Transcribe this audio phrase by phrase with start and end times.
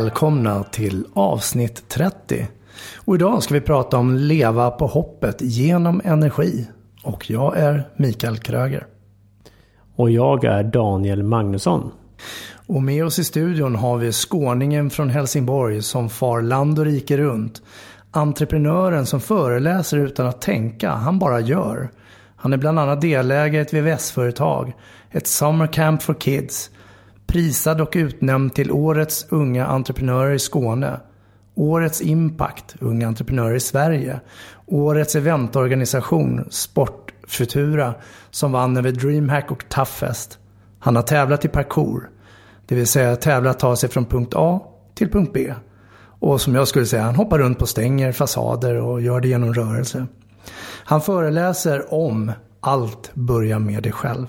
[0.00, 2.48] Välkomna till avsnitt 30.
[2.96, 6.68] Och idag ska vi prata om leva på hoppet genom energi.
[7.02, 8.86] Och jag är Mikael Kröger.
[9.96, 11.90] Och jag är Daniel Magnusson.
[12.66, 17.16] Och med oss i studion har vi skåningen från Helsingborg som far land och rike
[17.16, 17.62] runt.
[18.10, 21.90] Entreprenören som föreläser utan att tänka, han bara gör.
[22.36, 24.72] Han är bland annat delägare i ett VVS-företag,
[25.10, 26.70] ett Summer Camp for Kids,
[27.30, 31.00] prisad och utnämnd till Årets unga entreprenörer i Skåne,
[31.54, 34.20] Årets Impact, Unga entreprenörer i Sverige,
[34.66, 37.94] Årets eventorganisation, Sportfutura,
[38.30, 40.38] som vann över DreamHack och Toughest.
[40.78, 42.10] Han har tävlat i parkour,
[42.66, 44.60] det vill säga tävlat ta sig från punkt A
[44.94, 45.54] till punkt B.
[46.02, 49.54] Och som jag skulle säga, han hoppar runt på stänger, fasader och gör det genom
[49.54, 50.06] rörelse.
[50.84, 54.26] Han föreläser om Allt börjar med dig själv.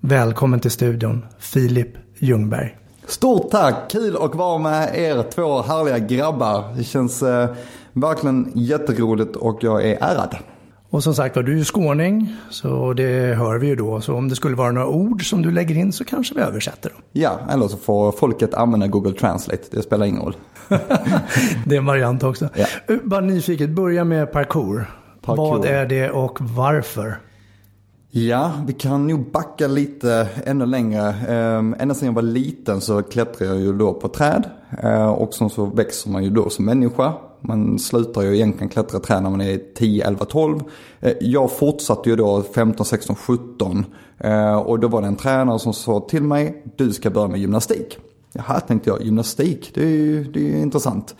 [0.00, 1.88] Välkommen till studion, Filip
[2.20, 2.76] Ljungberg.
[3.06, 3.74] Stort tack!
[3.90, 6.64] Kul att vara med er två härliga grabbar.
[6.76, 7.50] Det känns eh,
[7.92, 10.36] verkligen jätteroligt och jag är ärad.
[10.90, 14.00] Och som sagt var, du är skåning, så det hör vi ju då.
[14.00, 16.90] Så om det skulle vara några ord som du lägger in så kanske vi översätter
[16.90, 16.98] dem.
[17.12, 19.62] Ja, eller så får folket använda Google Translate.
[19.70, 20.36] Det spelar ingen roll.
[21.66, 22.48] det är en variant också.
[22.54, 22.66] Ja.
[23.02, 24.90] Bara nyfiket, börja med parkour.
[25.22, 25.48] Parkour.
[25.48, 27.18] Vad är det och varför?
[28.12, 31.14] Ja, vi kan nog backa lite ännu längre.
[31.28, 34.50] Ehm, ända sedan jag var liten så klättrade jag ju då på träd.
[34.82, 37.12] Eh, och sen så växer man ju då som människa.
[37.40, 40.60] Man slutar ju egentligen klättra träd när man är 10, 11, 12.
[41.20, 43.84] Jag fortsatte ju då 15, 16, 17.
[44.64, 47.98] Och då var det en tränare som sa till mig, du ska börja med gymnastik.
[48.32, 51.14] Jaha, tänkte jag, gymnastik, det är ju det är intressant.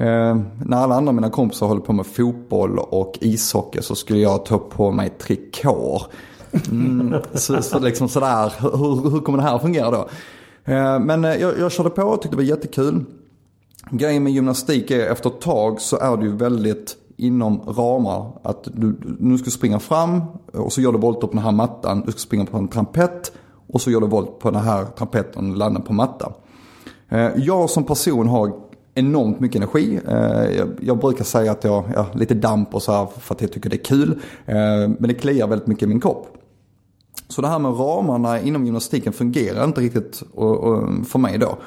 [0.00, 4.44] Eh, när alla andra mina kompisar håller på med fotboll och ishockey så skulle jag
[4.44, 6.02] ta på mig trikåer.
[6.70, 10.08] Mm, så, så liksom sådär, hur, hur kommer det här fungera då?
[10.64, 13.04] Eh, men eh, jag, jag körde på och tyckte det var jättekul.
[13.90, 18.32] Grejen med gymnastik är efter ett tag så är det ju väldigt inom ramar.
[18.42, 20.22] Att du, nu ska du springa fram
[20.52, 22.02] och så gör du volter på den här mattan.
[22.06, 23.32] Du ska springa på en trampett
[23.72, 26.32] och så gör du volt på den här trampetten och landar på mattan.
[27.08, 28.52] Eh, jag som person har
[28.98, 30.00] enormt mycket energi.
[30.08, 33.40] Eh, jag, jag brukar säga att jag har lite damp och så här för att
[33.40, 34.10] jag tycker det är kul.
[34.46, 34.56] Eh,
[34.98, 36.26] men det kliar väldigt mycket i min kropp.
[37.28, 40.22] Så det här med ramarna inom gymnastiken fungerar inte riktigt
[41.08, 41.58] för mig då.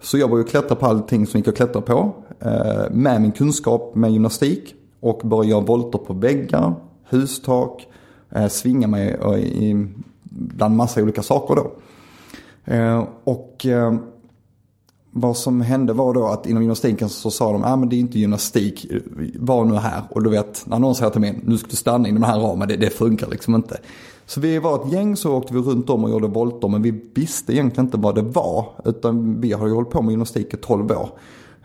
[0.00, 2.12] Så jag började klättra på allting som gick att klättra på.
[2.40, 4.74] Eh, med min kunskap med gymnastik.
[5.00, 6.74] Och började göra volter på väggar,
[7.08, 7.86] hustak,
[8.50, 9.18] svinga mig
[10.30, 11.72] bland massa olika saker då.
[13.24, 13.66] Och
[15.20, 17.96] vad som hände var då att inom gymnastiken så sa de, ja ah, men det
[17.96, 18.86] är inte gymnastik,
[19.34, 20.02] var nu här.
[20.10, 22.40] Och du vet, när någon säger till mig, nu ska du stanna inom den här
[22.40, 23.80] ramen, det, det funkar liksom inte.
[24.26, 27.04] Så vi var ett gäng så åkte vi runt om och gjorde volter men vi
[27.14, 28.66] visste egentligen inte vad det var.
[28.84, 31.08] Utan vi har ju hållit på med gymnastik i 12 år.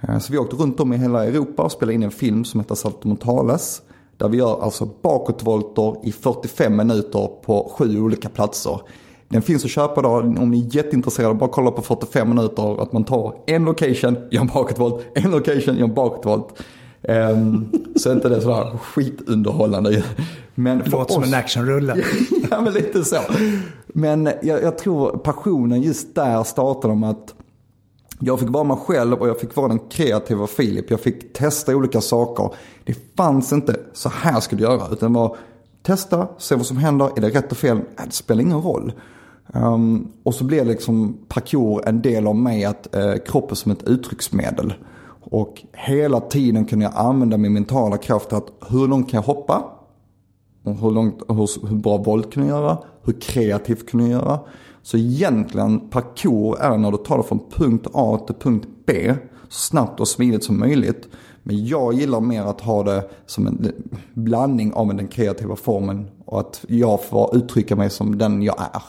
[0.02, 2.59] Eh, så vi åkte runt om i hela Europa och spelade in en film som
[2.59, 3.81] heter Saltomontales.
[4.17, 8.82] Där vi gör alltså bakåtvolter i 45 minuter på sju olika platser.
[9.29, 11.34] Den finns att köpa då om ni är jätteintresserade.
[11.34, 15.87] Bara kolla på 45 minuter att man tar en location, gör bakåtvolt, en location, gör
[15.87, 16.64] bakåtvolt.
[17.02, 20.03] Um, så är inte det sådär skitunderhållande.
[20.55, 22.03] Men det låter som en actionrulle.
[22.52, 23.17] ja, men lite så.
[23.87, 27.34] Men jag, jag, tror passionen just där startade om att
[28.19, 30.91] jag fick vara mig själv och jag fick vara den kreativa Filip.
[30.91, 32.49] Jag fick testa olika saker.
[32.84, 34.87] Det fanns inte så här ska du göra.
[34.91, 35.37] Utan det var
[35.84, 37.09] testa, se vad som händer.
[37.16, 37.82] Är det rätt och fel?
[38.06, 38.94] Det spelar ingen roll.
[39.53, 43.84] Um, och så blir liksom parkour en del av mig att uh, kroppen som ett
[43.84, 44.74] uttrycksmedel.
[45.32, 49.64] Och hela tiden kunde jag använda min mentala kraft att hur långt kan jag hoppa?
[50.64, 52.78] Och hur, långt, hur, hur bra volt kan jag göra?
[53.03, 54.40] Hur kreativt kan jag göra?
[54.82, 59.14] Så egentligen parkour är när du tar det från punkt A till punkt B
[59.50, 61.08] så snabbt och smidigt som möjligt.
[61.43, 63.72] Men jag gillar mer att ha det som en
[64.13, 68.81] blandning av den kreativa formen och att jag får uttrycka mig som den jag är.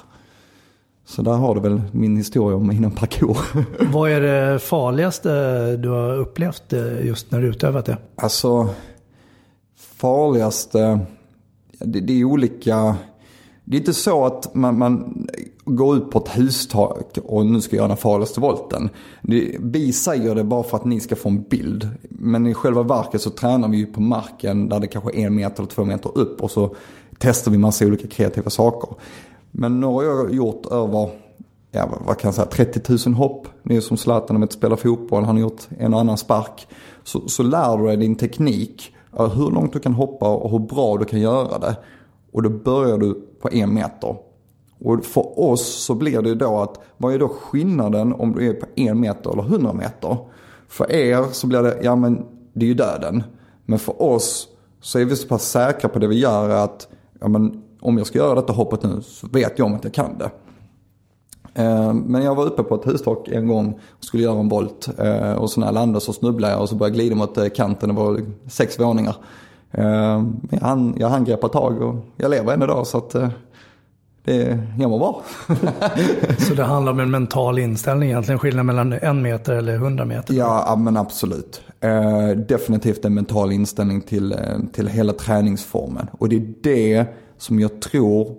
[1.07, 3.39] Så där har du väl min historia om inom parkour.
[3.93, 5.31] Vad är det farligaste
[5.77, 7.97] du har upplevt eh, just när du utövat det?
[8.17, 8.69] Alltså,
[9.77, 11.01] farligaste,
[11.79, 12.97] det, det är olika.
[13.65, 15.27] Det är inte så att man, man
[15.65, 18.91] går ut på ett hustak och nu ska jag göra den farligaste volten.
[19.61, 21.89] Vi säger det bara för att ni ska få en bild.
[22.09, 25.35] Men i själva verket så tränar vi ju på marken där det kanske är en
[25.35, 26.75] meter eller två meter upp och så
[27.19, 28.91] testar vi massa olika kreativa saker.
[29.51, 31.11] Men nu har jag gjort över,
[31.71, 33.49] ja vad kan jag säga, 30 000 hopp.
[33.63, 36.67] Det är som Zlatan med att spela fotboll, han har gjort en och annan spark.
[37.05, 40.97] Så, så lär du dig din teknik, hur långt du kan hoppa och hur bra
[40.97, 41.77] du kan göra det.
[42.33, 44.17] Och då börjar du på en meter.
[44.85, 48.49] Och för oss så blir det ju då att, vad är då skillnaden om du
[48.49, 50.17] är på en meter eller hundra meter?
[50.69, 53.23] För er så blir det, ja men det är ju döden.
[53.65, 54.49] Men för oss
[54.81, 56.89] så är vi så pass säkra på det vi gör att,
[57.21, 59.95] ja men om jag ska göra detta hoppet nu så vet jag om att jag
[59.95, 60.31] kan det.
[61.63, 64.89] Eh, men jag var uppe på ett hustak en gång och skulle göra en volt.
[64.99, 67.39] Eh, och så när jag landade så snubblade jag och så började jag glida mot
[67.39, 67.89] eh, kanten.
[67.89, 69.17] Det var sex våningar.
[69.71, 73.29] Eh, jag hann, jag hann greppa tag och jag lever än idag så att eh,
[74.25, 75.23] det, jag mår bra.
[76.39, 78.39] så det handlar om en mental inställning egentligen?
[78.39, 80.35] Skillnad mellan en meter eller hundra meter?
[80.35, 81.63] Ja, men absolut.
[82.49, 84.37] definitivt en mental inställning till,
[84.73, 86.07] till hela träningsformen.
[86.19, 87.07] Och det är det
[87.39, 88.37] som jag tror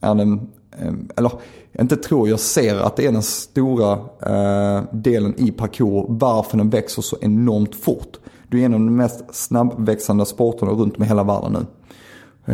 [0.00, 0.32] är den,
[0.78, 1.32] eh, eller
[1.78, 3.92] inte tror, jag ser att det är den stora
[4.26, 8.18] eh, delen i parkour, varför den växer så enormt fort.
[8.48, 11.66] Det är en av de mest snabbväxande sporterna runt om i hela världen nu.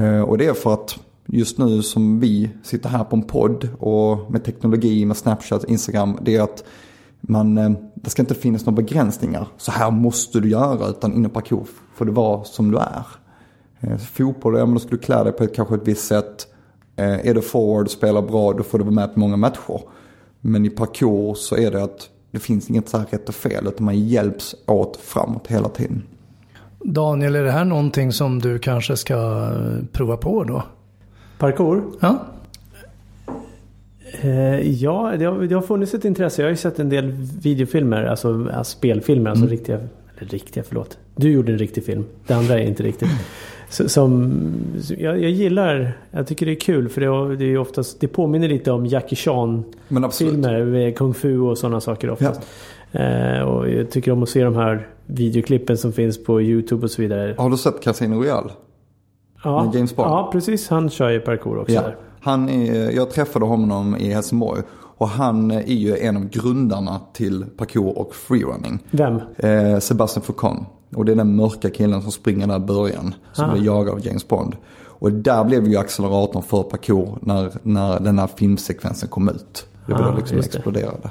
[0.00, 3.68] Eh, och det är för att just nu som vi sitter här på en podd
[3.78, 6.64] och med teknologi, med Snapchat, Instagram, det är att
[7.20, 9.48] man, eh, det ska inte finnas några begränsningar.
[9.56, 13.06] Så här måste du göra, utan inom parkour får du vara som du är.
[13.80, 16.46] Eh, fotboll, ja men då ska du klä dig på ett, kanske ett visst sätt.
[16.96, 19.80] Eh, är du forward och spelar bra, då får du vara med på många matcher.
[20.40, 23.66] Men i parkour så är det att det finns inget så här rätt och fel,
[23.66, 26.02] utan man hjälps åt framåt hela tiden.
[26.84, 29.50] Daniel, är det här någonting som du kanske ska
[29.92, 30.62] prova på då?
[31.38, 31.82] Parkour?
[32.00, 32.26] Ja.
[34.62, 36.42] ja, det har, det har funnits ett intresse.
[36.42, 37.12] Jag har ju sett en del
[37.42, 39.56] videofilmer, alltså, alltså spelfilmer, alltså mm.
[39.56, 39.76] riktiga,
[40.18, 40.98] eller riktiga, förlåt.
[41.16, 42.04] Du gjorde en riktig film.
[42.26, 43.08] Det andra är inte riktigt.
[43.68, 44.32] Som,
[44.98, 48.48] jag, jag, gillar, jag tycker det är kul för det, det är oftast, det påminner
[48.48, 52.40] lite om Jackie Chan-filmer med kung fu och sådana saker oftast.
[52.90, 53.00] Ja.
[53.00, 56.90] Eh, och jag tycker om att se de här videoklippen som finns på YouTube och
[56.90, 57.34] så vidare.
[57.38, 58.50] Har du sett Casino Royale?
[59.46, 60.10] Ja, med James Bond?
[60.10, 60.68] ja precis.
[60.68, 61.74] Han kör ju parkour också.
[61.74, 61.82] Ja.
[62.20, 64.62] Han är, jag träffade honom i Helsingborg.
[64.98, 68.78] Och han är ju en av grundarna till parkour och freerunning.
[68.90, 69.20] Vem?
[69.36, 70.60] Eh, Sebastian Foucault.
[70.94, 73.14] Och det är den mörka killen som springer där i början.
[73.32, 73.52] Som ah.
[73.52, 74.56] blir jagad av James Bond.
[74.84, 79.66] Och där blev ju acceleratorn för parkour när, när den här filmsekvensen kom ut.
[79.86, 81.10] Det ah, då liksom exploderade.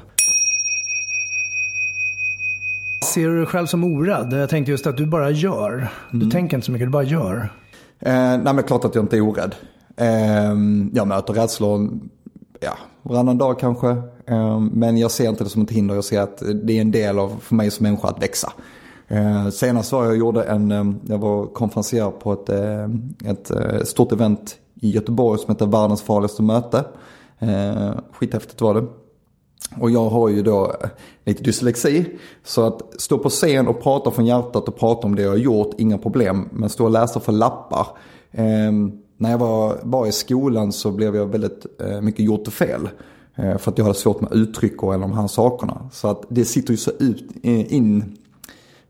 [3.04, 4.32] Ser du dig själv som orädd?
[4.32, 5.88] Jag tänkte just att du bara gör.
[6.10, 6.30] Du mm.
[6.30, 7.52] tänker inte så mycket, du bara gör.
[8.00, 9.54] Eh, nej men klart att jag inte är orädd.
[9.96, 10.54] Eh,
[10.92, 11.98] jag möter rädslor,
[12.60, 12.72] ja,
[13.02, 13.88] varannan dag kanske.
[14.26, 16.90] Eh, men jag ser inte det som ett hinder, jag ser att det är en
[16.90, 18.52] del av, för mig som människa att växa.
[19.08, 23.82] Eh, senast var jag gjorde en, ehm, jag var konferenser på ett, eh, ett eh,
[23.84, 26.84] stort event i Göteborg som heter Världens farligaste möte.
[27.38, 28.86] Eh, skithäftigt var det.
[29.80, 30.88] Och jag har ju då eh,
[31.24, 32.06] lite dyslexi.
[32.44, 35.36] Så att stå på scen och prata från hjärtat och prata om det jag har
[35.36, 36.48] gjort, inga problem.
[36.52, 37.86] Men stå och läsa för lappar.
[38.30, 38.72] Eh,
[39.18, 42.88] när jag var, var i skolan så blev jag väldigt eh, mycket gjort och fel.
[43.36, 45.88] Eh, för att jag hade svårt med uttryck och alla de här sakerna.
[45.92, 48.16] Så att det sitter ju så ut, eh, in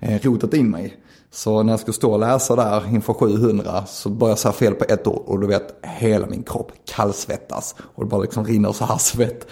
[0.00, 0.96] eh, rotat in mig.
[1.30, 4.75] Så när jag skulle stå och läsa där inför 700 så började jag säga fel
[4.75, 7.75] på ett ord och du vet hela min kropp kallsvettas.
[7.78, 9.46] Och det bara liksom rinner så här svett.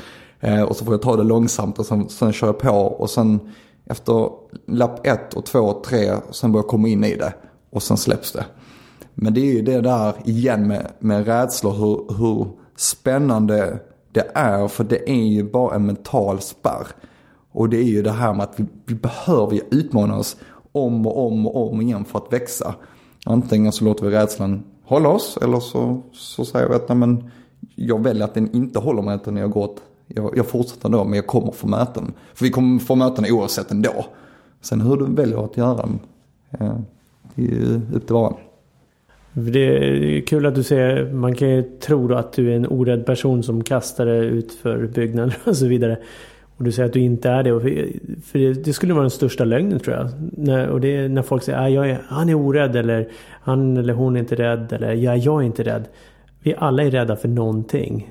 [0.45, 3.11] Eh, och så får jag ta det långsamt och sen, sen kör jag på och
[3.11, 3.41] sen
[3.87, 4.29] efter
[4.67, 7.35] lapp ett och två och tre sen börjar jag komma in i det
[7.71, 8.45] och sen släpps det.
[9.15, 12.47] Men det är ju det där igen med, med rädslor hur, hur
[12.77, 13.79] spännande
[14.13, 16.87] det är för det är ju bara en mental spärr.
[17.53, 20.37] Och det är ju det här med att vi, vi behöver utmana oss
[20.73, 22.75] om och om och om igen för att växa.
[23.27, 27.31] Antingen så låter vi rädslan hålla oss eller så, så säger vi att nej, men
[27.75, 31.05] jag väljer att den inte håller mig utan jag går åt, jag, jag fortsätter ändå
[31.05, 32.13] men jag kommer få möten.
[32.35, 34.07] För vi kommer få möten oavsett ändå.
[34.61, 35.99] Sen hur du väljer att göra dem,
[36.51, 36.77] eh,
[37.35, 38.35] det är ju upp till varan.
[39.33, 42.67] Det är kul att du säger, man kan ju tro då att du är en
[42.67, 45.99] orädd person som kastar det ut för byggnader och så vidare.
[46.57, 47.61] Och du säger att du inte är det.
[48.23, 50.11] För det, det skulle vara den största lögnen tror jag.
[50.33, 53.09] När, och det är när folk säger att jag är, han är orädd eller
[53.43, 55.85] han eller hon är inte rädd eller ja, jag är inte rädd.
[56.43, 58.11] Vi alla är rädda för någonting.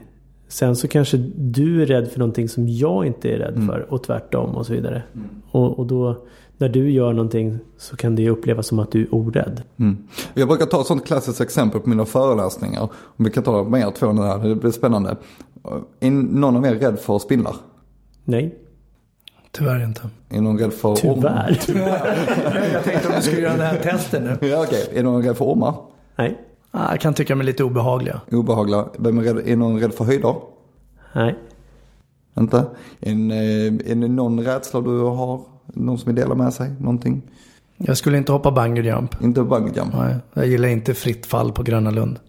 [0.53, 4.03] Sen så kanske du är rädd för någonting som jag inte är rädd för och
[4.03, 5.03] tvärtom och så vidare.
[5.51, 6.25] Och, och då
[6.57, 9.61] när du gör någonting så kan det upplevas som att du är orädd.
[9.79, 9.97] Mm.
[10.33, 12.81] Jag brukar ta ett sånt klassiskt exempel på mina föreläsningar.
[12.93, 15.15] Om vi kan ta med er två nu här, det blir spännande.
[15.99, 17.55] Är någon av er rädd för spindlar?
[18.23, 18.59] Nej,
[19.51, 20.09] Tyvärr inte.
[20.29, 21.57] Är någon rädd för tyvärr.
[22.73, 24.47] Jag tänkte om du skulle göra det här testet nu.
[24.47, 24.89] Ja, okej.
[24.93, 25.75] Är någon rädd för ormar?
[26.15, 26.37] Nej,
[26.73, 28.21] Jag kan tycka mig lite obehagliga.
[28.31, 28.85] Obehagliga.
[28.97, 30.35] Vem är, rädd, är någon rädd för höjder?
[31.13, 31.35] nej.
[32.37, 32.65] Inte?
[32.99, 35.41] En, eh, är det någon rädsla du har?
[35.65, 36.71] Någon som vill dela med sig?
[36.79, 37.21] Någonting?
[37.77, 39.23] Jag skulle inte hoppa bungee jump.
[39.23, 39.93] Inte bungee jump?
[39.93, 42.19] Nej, jag gillar inte fritt fall på Gröna Lund.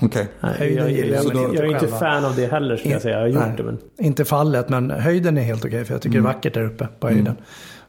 [0.00, 0.28] Okej.
[0.40, 3.14] Höjden jag, gillar jag, jag, jag, är inte fan av det heller skulle jag säga.
[3.14, 3.78] Jag har gjort Nej, det men.
[3.98, 5.84] Inte fallet, men höjden är helt okej.
[5.84, 7.36] för jag tycker det är vackert där uppe på höjden.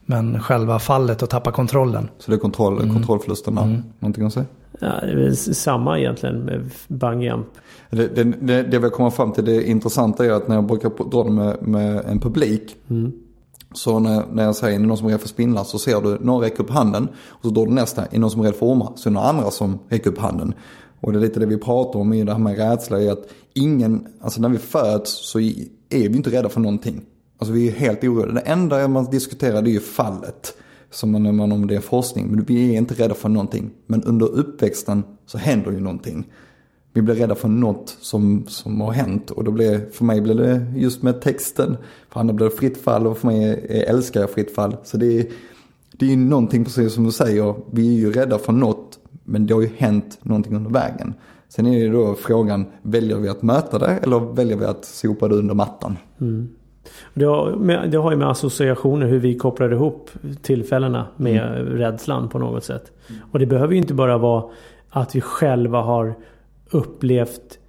[0.06, 2.10] Men själva fallet och tappa kontrollen.
[2.18, 3.82] Så det är kontroll, kontrollförlusten där.
[4.00, 4.46] Någonting att säga?
[4.80, 7.48] Ja, det är samma egentligen med bungee jump.
[7.90, 11.10] Det, det, det, det vi kommer fram till, det intressanta är att när jag brukar
[11.12, 12.76] dra det med, med en publik.
[13.74, 16.18] Så när, när jag säger, är någon som är rädd för spindlar så ser du
[16.22, 17.08] någon räcka upp handen.
[17.28, 18.94] Och så drar du nästa, är någon som är rädd för ormar?
[18.96, 20.54] Så är det några andra som räcker upp handen.
[21.02, 23.28] Och det är lite det vi pratar om i det här med rädsla, är att
[23.54, 27.02] ingen, alltså när vi föds så är vi inte rädda för någonting.
[27.38, 28.34] Alltså vi är helt oroliga.
[28.34, 30.58] Det enda man diskuterar det är ju fallet.
[30.96, 32.28] Som man, man om det är forskning.
[32.28, 33.72] Men vi är inte rädda för någonting.
[33.88, 36.28] Men under uppväxten så händer ju någonting.
[36.94, 39.32] Vi blir rädda för något som, som har hänt.
[39.32, 41.78] Och då blir, för mig blir det just med texten.
[42.10, 44.78] För andra blir det fritt fall och för mig älskar jag fritt fall.
[44.84, 45.26] Så det är,
[45.92, 47.56] det är ju någonting precis som du säger.
[47.72, 49.00] Vi är ju rädda för något.
[49.24, 51.14] Men det har ju hänt någonting under vägen.
[51.50, 55.28] Sen är det då frågan, väljer vi att möta det eller väljer vi att sopa
[55.28, 55.98] det under mattan?
[56.22, 56.50] Mm.
[57.14, 60.10] Det har, med, det har ju med associationer hur vi kopplar ihop
[60.42, 62.92] tillfällena med rädslan på något sätt.
[63.32, 64.44] Och det behöver ju inte bara vara
[64.90, 66.14] att vi själva har
[66.72, 67.60] upplevt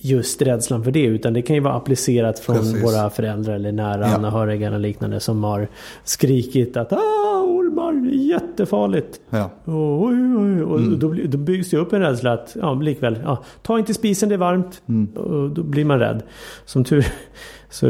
[0.00, 1.02] just rädslan för det.
[1.04, 2.84] Utan det kan ju vara applicerat från Precis.
[2.84, 4.14] våra föräldrar eller nära Ja.
[4.14, 5.68] anhöriga eller liknande som har
[6.04, 9.20] skrikit att ah, ormar, jättefarligt.
[9.30, 9.50] Ja.
[9.64, 10.62] Oj, oj, oj.
[10.64, 13.94] Och då, blir- då byggs det upp en rädsla att, ja likväl, ja, ta inte
[13.94, 14.82] spisen det är varmt.
[15.16, 16.22] Och då blir man rädd.
[16.64, 17.06] Som tur
[17.70, 17.86] så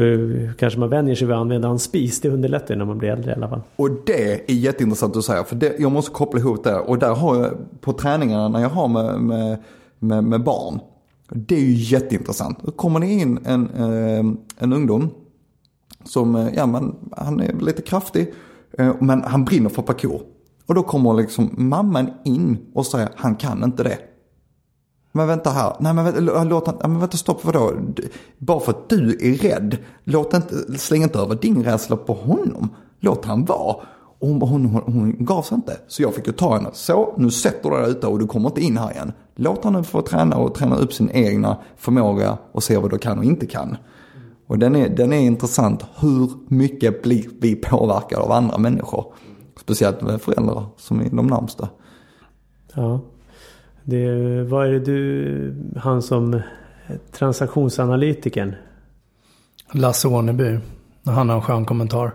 [0.59, 2.21] kanske man vänjer sig vid att använda en spis.
[2.21, 3.61] Det underlättar ju när man blir äldre i alla fall.
[3.76, 5.45] Och det är jätteintressant att säga.
[5.45, 6.78] För det, jag måste koppla ihop det.
[6.78, 9.59] Och där har jag på träningarna när jag har med, med,
[9.99, 10.80] med, med barn.
[11.28, 12.59] Det är ju jätteintressant.
[12.62, 14.25] Då kommer det in en, eh,
[14.59, 15.11] en ungdom.
[16.04, 18.35] Som, eh, ja men han är lite kraftig.
[18.78, 20.21] Eh, men han brinner för parkour.
[20.66, 23.99] Och då kommer liksom mamman in och säger han kan inte det.
[25.16, 27.73] Men vänta här, nej men vänta, äh, låt nej, äh, men vänta stopp vadå?
[28.38, 32.68] Bara för att du är rädd, låt inte, släng inte över din rädsla på honom.
[33.00, 33.76] Låt han vara.
[34.18, 35.76] Och hon, hon, hon, hon gav sig inte.
[35.88, 36.68] Så jag fick ju ta henne.
[36.73, 39.12] Så, nu sätter du dig ute och du kommer inte in här igen.
[39.35, 43.18] Låt honom få träna och träna upp sin egna förmåga och se vad du kan
[43.18, 43.76] och inte kan.
[44.46, 45.85] Och den är, den är intressant.
[46.00, 49.14] Hur mycket blir vi påverkade av andra människor?
[49.61, 51.68] Speciellt med föräldrar som är de närmsta.
[52.75, 53.00] Ja.
[53.88, 56.40] Det, vad är det du, han som
[57.12, 58.54] transaktionsanalytikern.
[59.72, 60.58] Lasse Åneby.
[61.04, 62.10] Han har en skön kommentar.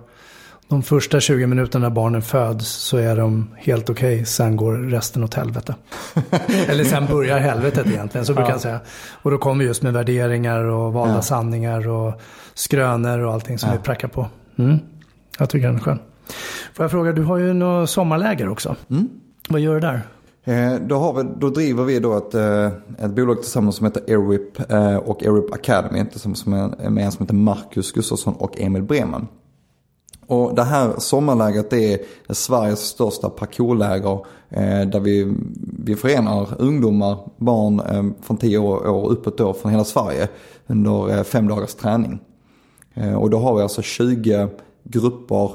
[0.67, 4.25] De första 20 minuterna när barnen föds så är de helt okej.
[4.25, 5.75] Sen går resten åt helvete.
[6.67, 8.53] Eller sen börjar helvetet egentligen, så brukar Ja.
[8.53, 8.79] jag säga.
[9.21, 11.21] Och då kommer just med värderingar och valda Ja.
[11.21, 12.21] sanningar och
[12.53, 13.75] skrönor och allting som Ja.
[13.77, 14.27] vi prackar på.
[14.57, 14.79] Mm.
[15.39, 15.99] Jag tycker den är skön.
[16.73, 18.75] Får jag fråga, du har ju något sommarläger också.
[18.89, 19.09] Mm.
[19.49, 20.01] Vad gör du där?
[20.43, 22.65] Eh, då, har vi, då driver vi då ett, eh,
[22.97, 27.23] ett bolag tillsammans som heter Airwip eh, och Airwip Academy tillsammans med, med en som
[27.23, 29.27] heter Marcus Gustafsson och Emil Bremen.
[30.27, 34.25] Och det här sommarlägret är Sveriges största parkourläger
[34.85, 35.33] där vi,
[35.83, 37.81] vi förenar ungdomar, barn
[38.21, 40.27] från 10 år, år uppåt då från hela Sverige
[40.67, 42.19] under fem dagars träning.
[43.17, 44.47] Och då har vi alltså 20
[44.83, 45.51] grupper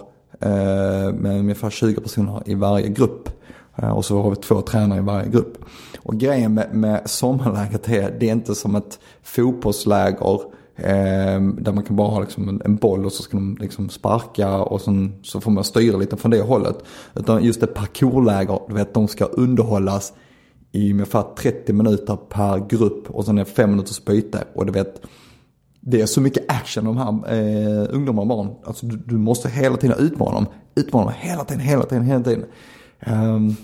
[1.12, 3.36] med ungefär 20 personer i varje grupp.
[3.76, 5.59] Eh, och så har vi två tränare i varje grupp.
[5.99, 10.40] Och grejen med, med sommarläget är, det är inte som ett fotbollsläger
[10.76, 13.88] eh, där man kan bara ha liksom en, en boll och så ska de liksom
[13.88, 16.76] sparka och sen, så får man styra lite från det hållet.
[17.14, 20.12] Utan just ett parkourläger, du vet de ska underhållas
[20.73, 24.45] i ungefär 30 minuter per grupp och sen är det 5 minuters byte.
[24.54, 25.02] Och du vet,
[25.80, 28.54] det är så mycket action de här eh, ungdomarna och barn.
[28.64, 30.47] Alltså du, du, måste hela tiden utmana dem.
[30.75, 32.45] Utmana dem hela tiden, hela tiden, hela tiden.
[33.07, 33.57] Um,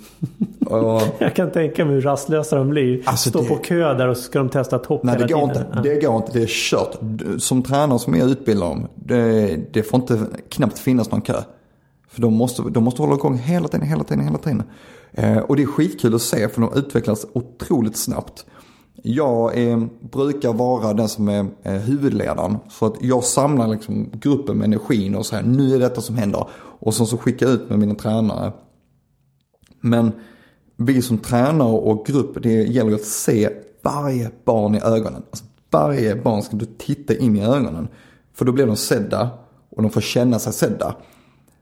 [0.66, 3.02] och, jag kan tänka mig hur rastlösa de blir.
[3.04, 5.48] Alltså Stå det, på kö där och så ska de testa topp Nej, det går
[5.48, 5.66] tiden.
[5.66, 5.88] inte.
[5.88, 6.32] Det går inte.
[6.32, 6.98] Det är kört.
[7.38, 11.42] Som tränare som jag utbildar dem, det, det får inte knappt finnas någon kö.
[12.08, 14.62] För de måste, de måste hålla igång hela tiden, hela tiden, hela tiden.
[15.12, 18.46] Eh, och det är skitkul att se för de utvecklas otroligt snabbt.
[19.02, 22.56] Jag är, brukar vara den som är eh, huvudledaren.
[22.70, 26.46] Så att jag samlar liksom gruppen med energin och säger nu är detta som händer.
[26.54, 28.52] Och sen så skickar jag ut med mina tränare.
[29.84, 30.12] Men
[30.76, 33.50] vi som tränare och grupp, det gäller att se
[33.82, 35.22] varje barn i ögonen.
[35.30, 37.88] Alltså varje barn ska du titta in i ögonen.
[38.34, 39.30] För då blir de sedda
[39.70, 40.96] och de får känna sig sedda.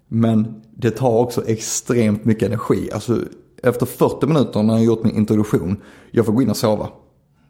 [0.09, 2.91] Men det tar också extremt mycket energi.
[2.93, 3.19] Alltså
[3.62, 6.89] efter 40 minuter när jag gjort min introduktion, jag får gå in och sova.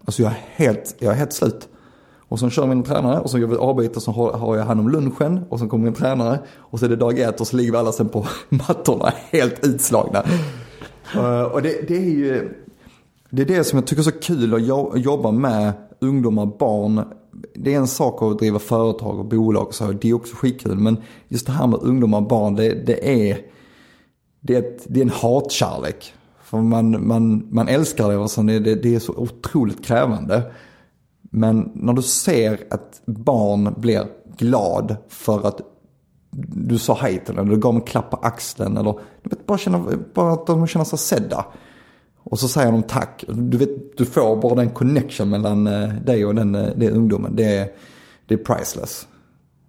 [0.05, 1.69] Alltså jag är helt, jag är helt slut.
[2.31, 4.89] Och sen kör min tränare och så gör vi avbyte så har jag hand om
[4.89, 7.73] lunchen och sen kommer min tränare och så är det dag ett och så ligger
[7.73, 10.25] vi alla sen på mattorna helt utslagna.
[11.14, 12.55] Eh, och det, det, är ju,
[13.31, 17.05] det är det som jag tycker är så kul att jobba med ungdomar, barn.
[17.55, 20.79] Det är en sak att driva företag och bolag och så, det är också skitkul.
[20.79, 20.97] Men
[21.29, 23.38] just det här med ungdomar och barn, det, det är,
[24.40, 26.14] det är, ett, det är en hatkärlek.
[26.43, 30.43] För man, man, man älskar det och sen är det, det är så otroligt krävande.
[31.23, 35.61] Men när du ser att barn blir glad för att
[36.31, 39.59] du sa hej till den, du gav en klapp på axeln eller du vet, bara,
[39.59, 39.85] känna,
[40.15, 41.45] bara att de känner sig sedda.
[42.23, 43.25] Och så säger de tack.
[43.29, 47.37] Du, vet, du får bara den connection mellan eh, dig och den, eh, den ungdomen.
[47.37, 47.69] Det är,
[48.27, 49.07] det är priceless.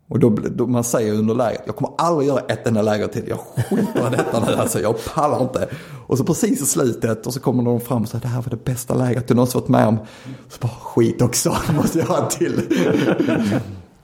[0.08, 3.24] Och då, då, man säger under lägret, jag kommer aldrig göra ett enda läger till.
[3.28, 5.70] Jag skiter i detta nu alltså, jag pallar inte.
[6.08, 8.50] Och så precis i slutet och så kommer de fram och säger, det här var
[8.50, 9.98] det bästa lägret du någonsin varit med om.
[10.50, 12.62] Så bara, skit också, måste jag ha till.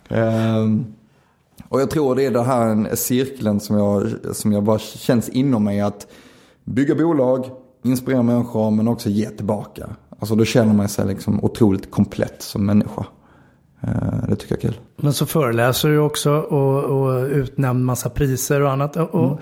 [0.10, 0.86] um,
[1.70, 5.64] och jag tror det är den här cirkeln som jag, som jag bara känns inom
[5.64, 6.08] mig att
[6.66, 7.46] bygga bolag,
[7.84, 9.90] inspirera människor men också ge tillbaka.
[10.20, 13.06] Alltså då känner man sig liksom otroligt komplett som människa.
[13.82, 14.80] Eh, det tycker jag är kul.
[14.96, 18.96] Men så föreläser du också och, och utnämner massa priser och annat.
[18.96, 19.38] Och, mm.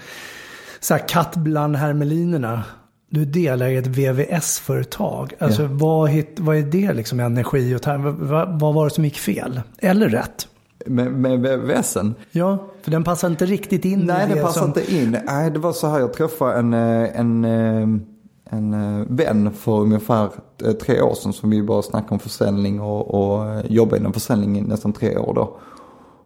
[0.80, 2.64] så här, katt bland hermelinerna.
[3.10, 5.34] Du delar i ett VVS-företag.
[5.40, 5.70] Alltså ja.
[5.72, 9.62] vad, vad är det liksom energi och vad, vad var det som gick fel?
[9.78, 10.48] Eller rätt?
[10.86, 12.16] Med, med VVSen?
[12.32, 14.68] Ja, för den passar inte riktigt in Nej, den passar som...
[14.68, 15.18] inte in.
[15.26, 18.06] Nej, det var så här, jag träffade en, eh, en, en
[18.50, 20.30] en eh, vän för ungefär
[20.64, 24.14] eh, tre år sedan som vi bara snackade om försäljning och, och eh, jobbade inom
[24.14, 25.58] försäljning i nästan tre år då.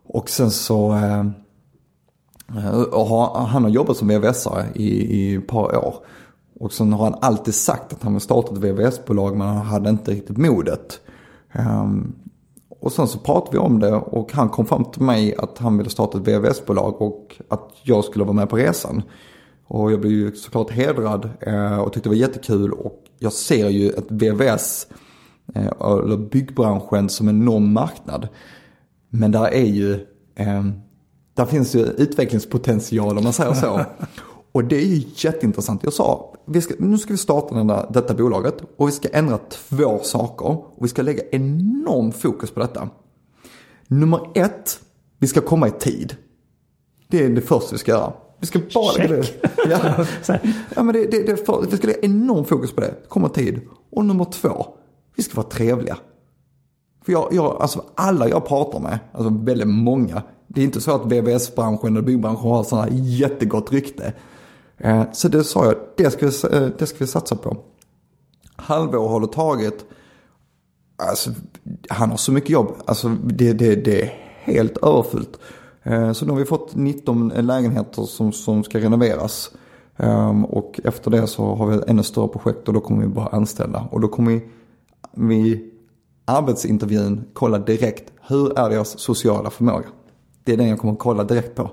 [0.04, 0.96] Och sen så
[2.92, 3.08] och
[3.48, 5.96] han har jobbat som VVS-are i, i ett par år.
[6.60, 9.90] Och sen har han alltid sagt att han vill starta ett VVS-bolag men han hade
[9.90, 11.00] inte riktigt modet.
[12.80, 15.78] Och sen så pratade vi om det och han kom fram till mig att han
[15.78, 19.04] ville starta ett VVS-bolag och att jag skulle vara med på resan.
[19.68, 22.74] Och jag blev ju såklart hedrad eh, och tyckte det var jättekul.
[22.74, 24.88] Och jag ser ju ett VVS,
[25.56, 28.28] eh, eller byggbranschen, som en enorm marknad.
[29.10, 29.94] Men där är ju,
[30.36, 30.64] eh,
[31.34, 33.82] där finns ju utvecklingspotential om man säger så.
[34.52, 35.84] Och det är ju jätteintressant.
[35.84, 39.38] Jag sa, ska, nu ska vi starta den där, detta bolaget och vi ska ändra
[39.38, 40.46] två saker.
[40.48, 42.90] Och vi ska lägga enorm fokus på detta.
[43.88, 44.80] Nummer ett,
[45.20, 46.16] vi ska komma i tid.
[47.08, 48.14] Det är det första vi ska göra.
[48.40, 49.28] Vi ska bara lägga det.
[49.70, 50.06] Ja.
[50.76, 52.94] ja, men det, det, det för, vi ska lägga enorm fokus på det.
[53.08, 53.62] Kommer tid.
[53.92, 54.66] Och nummer två,
[55.16, 55.98] vi ska vara trevliga.
[57.06, 60.24] För jag, jag, alltså alla jag pratar med, alltså väldigt många.
[60.48, 64.14] Det är inte så att VVS-branschen eller byggbranschen har sådana jättegott rykte.
[64.80, 67.58] Eh, så det sa jag, det ska, vi, eh, det ska vi satsa på.
[68.56, 69.86] Halvår håller taget.
[71.10, 71.30] Alltså,
[71.90, 72.74] han har så mycket jobb.
[72.86, 74.14] Alltså, det, det, det är
[74.44, 75.40] helt överfullt.
[75.84, 79.52] Eh, så nu har vi fått 19 lägenheter som, som ska renoveras.
[79.98, 83.08] Ehm, och efter det så har vi ett ännu större projekt och då kommer vi
[83.08, 83.88] bara anställa.
[83.92, 84.42] Och då kommer vi,
[85.14, 85.72] vi
[86.26, 89.88] arbetsintervjun kolla direkt hur är deras sociala förmåga.
[90.44, 91.72] Det är den jag kommer kolla direkt på.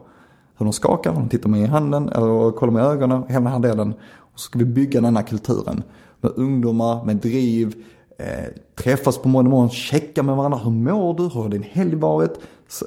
[0.57, 3.53] Hur de skakar, hur de tittar mig i handen eller kollar med ögonen, hela den
[3.53, 3.95] här delen.
[4.17, 5.83] Och så ska vi bygga den här kulturen.
[6.21, 7.75] Med ungdomar, med driv,
[8.19, 10.59] eh, träffas på måndag morgon, checka med varandra.
[10.59, 11.23] Hur mår du?
[11.23, 12.41] Hur har din helg varit?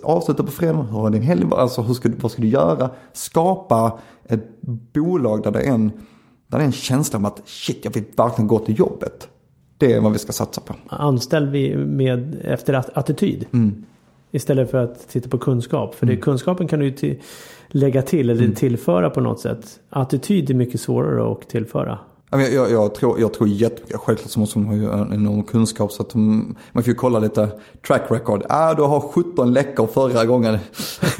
[0.03, 0.87] Avsluta på fredag.
[0.91, 1.59] Hur har din helg varit?
[1.59, 2.89] Alltså hur ska, vad ska du göra?
[3.13, 4.61] Skapa ett
[4.93, 5.91] bolag där det är en,
[6.47, 9.27] där det är en känsla om att shit, jag vill verkligen gå till jobbet.
[9.77, 10.75] Det är vad vi ska satsa på.
[10.87, 13.45] Anställ vi med, efter attityd.
[13.53, 13.85] Mm.
[14.31, 15.95] Istället för att titta på kunskap.
[15.95, 16.21] För det, mm.
[16.21, 17.21] kunskapen kan du ju till,
[17.69, 18.55] lägga till eller mm.
[18.55, 19.79] tillföra på något sätt.
[19.89, 21.99] Attityd är mycket svårare att tillföra.
[22.31, 25.91] Jag, jag, jag, tror, jag tror jättemycket, självklart så måste ha ju en enorm kunskap
[25.91, 27.49] så att de, man får ju kolla lite
[27.87, 28.43] track record.
[28.49, 30.53] Ah, du har 17 läckor förra gången.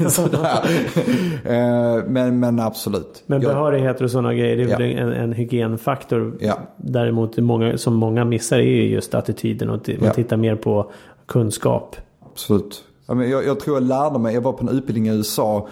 [1.44, 3.22] eh, men, men absolut.
[3.26, 4.78] Men behörigheter och sådana grejer, det är Ja.
[4.78, 6.36] väl en, en hygienfaktor.
[6.40, 6.58] Ja.
[6.76, 10.90] Däremot många, som många missar är ju just attityden och man tittar mer på
[11.26, 11.96] kunskap.
[12.32, 12.84] Absolut.
[13.06, 15.68] Jag, jag tror jag lärde mig, jag var på en utbildning i USA.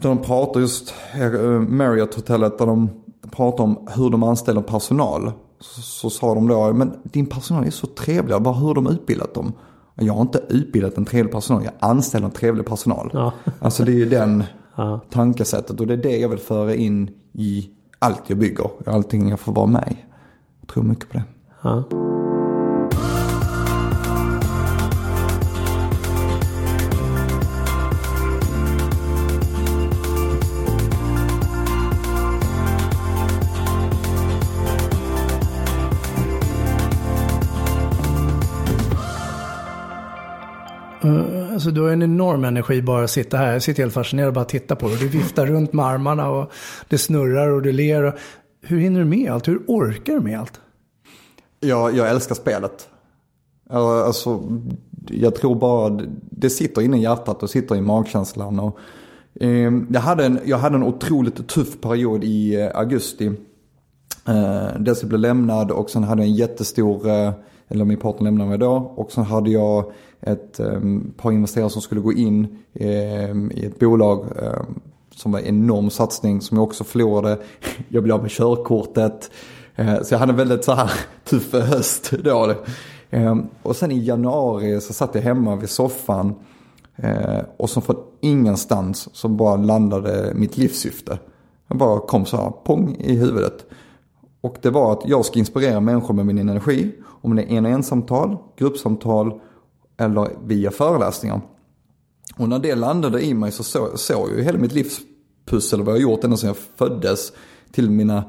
[0.00, 1.30] Där de pratar just, eh,
[1.60, 2.90] Marriott-hotellet, där de
[3.30, 5.32] pratar om hur de anställer personal.
[5.60, 8.86] Så, så sa de då, men din personal är så trevlig, bara hur har de
[8.86, 9.52] utbildat dem?
[9.94, 13.10] Jag har inte utbildat en trevlig personal, jag anställer en trevlig personal.
[13.12, 13.32] Ja.
[13.58, 14.44] Alltså det är ju den
[14.78, 15.00] Ja.
[15.10, 19.40] tankesättet och det är det jag vill föra in i allt jag bygger, allting jag
[19.40, 20.04] får vara med i.
[20.60, 21.24] Jag tror mycket på det.
[21.62, 21.84] Ja.
[41.56, 43.52] Alltså du har en enorm energi bara att sitta här.
[43.52, 44.96] Jag sitter helt fascinerad och bara titta på dig.
[44.96, 46.52] Du viftar runt med armarna och
[46.88, 48.02] det snurrar och du ler.
[48.02, 48.14] Och...
[48.62, 49.48] Hur hinner du med allt?
[49.48, 50.60] Hur orkar du med allt?
[51.60, 52.88] Jag, jag älskar spelet.
[53.70, 54.42] Alltså, alltså,
[55.10, 58.60] jag tror bara det sitter inne i hjärtat och sitter i magkänslan.
[58.60, 58.78] Och,
[59.40, 63.26] eh, jag, hade en, jag hade en otroligt tuff period i eh, augusti.
[64.28, 67.32] Eh, dels jag blev lämnad och sen hade jag en jättestor, eh,
[67.68, 68.92] eller min partner lämnade mig då.
[68.96, 73.78] Och sen hade jag ett ehm, par investerare som skulle gå in ehm, i ett
[73.78, 74.24] bolag.
[74.42, 77.38] Ehm, som var en enorm satsning som jag också förlorade.
[77.88, 79.30] Jag blev av med körkortet.
[79.76, 80.90] Eh, så jag hade en väldigt så här
[81.24, 82.54] tuff höst då.
[83.62, 86.34] Och sen i januari så satt jag hemma vid soffan.
[86.96, 91.18] Eh, och som från ingenstans så bara landade mitt livssyfte.
[91.68, 93.66] Jag bara kom så här pong i huvudet.
[94.40, 96.92] Och det var att jag ska inspirera människor med min energi.
[97.04, 99.40] Om det är en och en samtal, gruppsamtal
[99.98, 101.40] eller via föreläsningar.
[102.36, 105.94] Och när det landade i mig så så- såg jag ju hela mitt livspussel vad
[105.94, 107.32] jag gjort ända sedan jag föddes.
[107.72, 108.24] Till mina,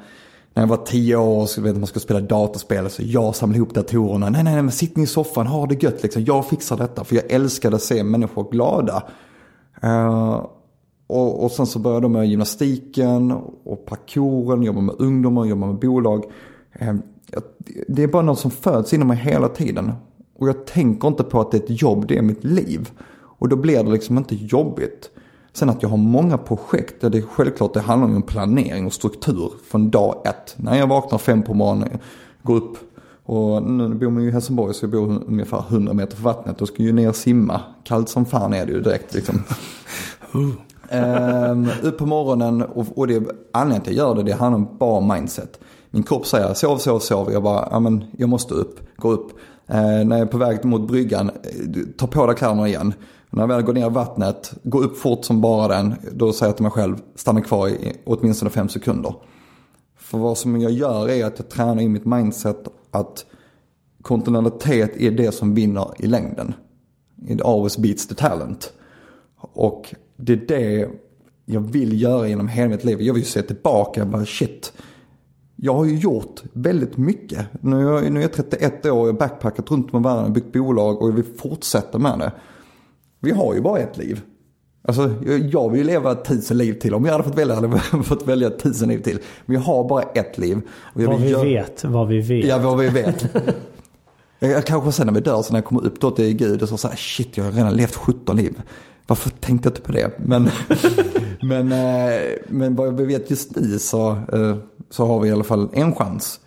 [0.53, 2.89] när jag var tio år och så vet, man ska spela dataspel.
[2.89, 4.29] Så jag samlade ihop datorerna.
[4.29, 6.23] Nej, nej, nej, men sitt ni i soffan, ha det gött liksom.
[6.25, 7.03] Jag fixar detta.
[7.03, 9.03] För jag älskade att se människor glada.
[9.83, 10.45] Uh,
[11.07, 13.31] och, och sen så började jag med gymnastiken
[13.63, 16.23] och parkouren, jobba med ungdomar, jobba med bolag.
[16.81, 16.93] Uh,
[17.87, 19.91] Det är bara något som föds inom mig hela tiden.
[20.37, 22.89] Och jag tänker inte på att det är ett jobb, det är mitt liv.
[23.17, 25.09] Och då blir det liksom inte jobbigt.
[25.53, 28.93] Sen att jag har många projekt, ja, det är självklart det handlar om planering och
[28.93, 30.55] struktur från dag ett.
[30.57, 31.99] När jag vaknar fem på morgonen,
[32.43, 32.77] går upp
[33.23, 36.61] och nu bor man ju i Helsingborg så jag bor ungefär 100 meter från vattnet
[36.61, 37.61] och ska ju ner och simma.
[37.83, 39.43] Kallt som fan är det ju direkt liksom.
[40.89, 44.57] Ehm, upp på morgonen och, och det anledningen till att jag gör det, det handlar
[44.57, 45.59] om bara mindset.
[45.89, 47.31] Min kropp säger sov, sov, sov.
[47.31, 49.31] Jag bara, ja men jag måste upp, gå upp.
[49.67, 52.93] Eh, när jag är på väg mot bryggan, eh, ta på dig kläderna igen.
[53.29, 55.95] När jag väl går ner i vattnet, gå upp fort som bara den.
[56.11, 59.15] Då säger jag till mig själv, stanna kvar i åtminstone fem sekunder.
[59.97, 63.25] För vad som jag gör är att jag tränar in mitt mindset att
[64.01, 66.53] kontinuitet är det som vinner i längden.
[67.27, 68.73] It always beats the talent.
[69.53, 70.89] Och det är det
[71.45, 73.01] jag vill göra genom hela mitt liv.
[73.01, 74.73] Jag vill ju se tillbaka bara shit.
[75.59, 77.39] Jag har ju gjort väldigt mycket.
[77.61, 80.53] Nu är jag, nu är jag 31 år, jag har backpackat runt med världen, byggt
[80.53, 82.31] bolag och jag vill fortsätta med det.
[83.19, 84.21] Vi har ju bara ett liv.
[84.87, 85.13] Alltså
[85.51, 86.93] jag- vill ju leva tusen liv till.
[86.93, 89.19] Om jag hade fått välja hade jag fått välja tusen liv till.
[89.45, 90.61] Men jag har bara ett liv.
[90.93, 92.45] Vad vi göra- vet, vad vi vet.
[92.45, 93.25] Ja, vad vi vet.
[94.39, 96.69] jag kanske sen när vi dör, så när jag kommer upp då till Gud och
[96.69, 98.61] så säger shit jag har redan levt 17 liv.
[99.07, 100.11] Varför tänkte jag inte på det?
[100.25, 100.49] Men,
[101.41, 104.55] men, eh, men vad vi vet just nu så, eh,
[104.89, 106.39] så har vi i alla fall en chans.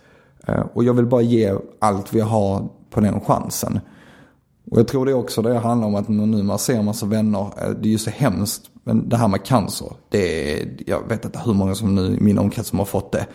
[0.47, 3.79] Eh, och jag vill bara ge allt vi har på den chansen.
[4.71, 7.69] Och jag tror det också det handlar om att nu man ser massa vänner, eh,
[7.69, 8.69] det är ju så hemskt.
[8.83, 12.19] Men det här med cancer, det är, jag vet inte hur många som nu i
[12.21, 13.27] min omkrets som har fått det.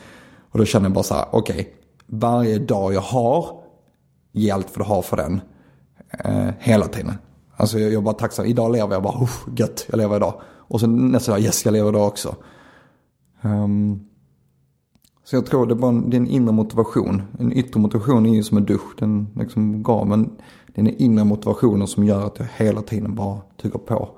[0.51, 1.75] Och då känner jag bara så här, okej,
[2.07, 3.61] varje dag jag har,
[4.33, 5.41] ge allt för du har för den.
[6.25, 7.15] Eh, hela tiden.
[7.57, 10.41] Alltså jag, jag är bara tacksam, idag lever jag bara, uff, gött, jag lever idag.
[10.45, 12.37] Och sen nästa dag, yes jag lever idag också.
[13.43, 14.09] Um,
[15.27, 17.23] så jag tror det är en, det är en inre motivation.
[17.39, 20.07] En yttre motivation är ju som en dusch, den liksom gav.
[20.07, 20.25] Men
[20.67, 24.09] det är den inre motivationen som gör att jag hela tiden bara tycker på.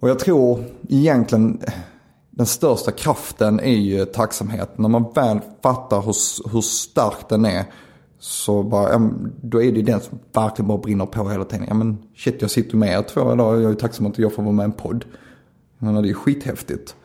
[0.00, 1.60] Och jag tror egentligen
[2.30, 4.78] den största kraften är ju tacksamhet.
[4.78, 7.64] När man väl fattar hur, hur stark den är.
[8.18, 9.10] Så bara,
[9.42, 11.66] då är det ju den som verkligen bara brinner på hela tiden.
[11.68, 13.62] Ja men shit jag sitter med er två idag.
[13.62, 15.04] Jag är tacksam att jag får vara med i en podd.
[15.78, 16.96] Jag menar, det är ju skithäftigt.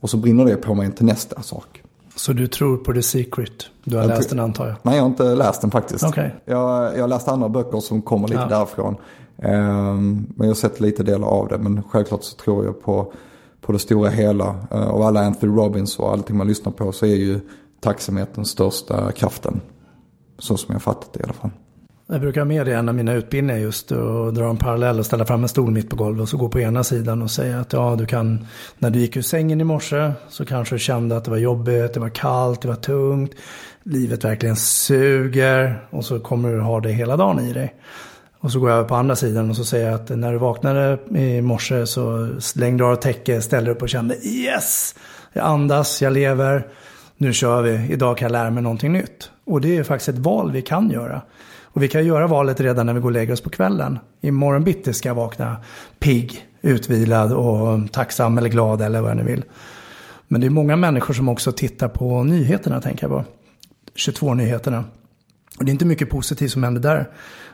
[0.00, 1.82] Och så brinner det på mig till nästa sak.
[2.16, 3.66] Så du tror på The Secret?
[3.84, 4.76] Du har Jag läst den antar jag?
[4.82, 6.04] Nej, jag har inte läst den faktiskt.
[6.04, 6.34] Okej.
[6.44, 8.48] Jag, jag har läst andra böcker som kommer lite Ja.
[8.48, 8.96] därifrån.
[9.42, 11.58] Ehm, men jag har sett lite delar av det.
[11.58, 13.12] Men självklart så tror jag på,
[13.60, 14.50] på det stora hela.
[14.74, 17.40] Uh, av alla Anthony Robbins och allting man lyssnar på så är ju
[17.80, 19.60] tacksamhet den största kraften.
[20.38, 21.50] Så som jag fattat det i alla fall.
[22.12, 24.98] Jag brukar ha med det i en av mina utbildningar just och dra en parallell
[24.98, 27.30] och ställa fram en stol mitt på golvet och så gå på ena sidan och
[27.30, 28.46] säga att ja, du kan,
[28.78, 31.94] när du gick ur sängen i morse så kanske du kände att det var jobbigt,
[31.94, 33.32] det var kallt, det var tungt,
[33.82, 37.74] livet verkligen suger och så kommer du ha det hela dagen i dig.
[38.40, 40.38] Och så går jag över på andra sidan och så säger jag att när du
[40.38, 44.94] vaknade i morse så slängde du av täcket, ställde dig upp och kände yes!
[45.32, 46.66] Jag andas, jag lever,
[47.16, 49.30] nu kör vi, idag kan jag lära mig någonting nytt.
[49.44, 51.22] Och det är faktiskt ett val vi kan göra.
[51.80, 53.98] Och vi kan göra valet redan när vi går och lägger oss på kvällen.
[54.20, 55.56] Imorgon bitti ska jag vakna
[55.98, 59.44] pigg, utvilad och tacksam eller glad eller vad jag nu vill.
[60.28, 63.24] Men det är många människor som också tittar på nyheterna tänker jag på.
[63.94, 64.84] 22-nyheterna.
[65.58, 67.10] Och det är inte mycket positivt som händer där.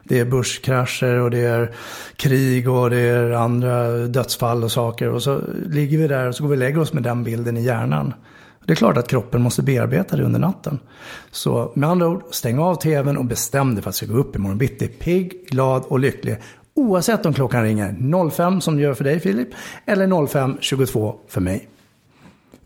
[0.09, 1.75] Det är börskrascher och det är
[2.17, 5.09] krig och det är andra dödsfall och saker.
[5.09, 7.57] Och så ligger vi där och så går vi och lägger oss med den bilden
[7.57, 8.15] i hjärnan.
[8.65, 10.79] Det är klart att kroppen måste bearbeta det under natten.
[11.31, 14.19] Så med andra ord, stäng av tvn och bestäm dig för att du ska gå
[14.19, 16.37] upp imorgon bitti pigg, glad och lycklig.
[16.75, 19.49] Oavsett om klockan ringer 05 som det gör för dig Filip,
[19.87, 21.69] eller 05.22 för mig.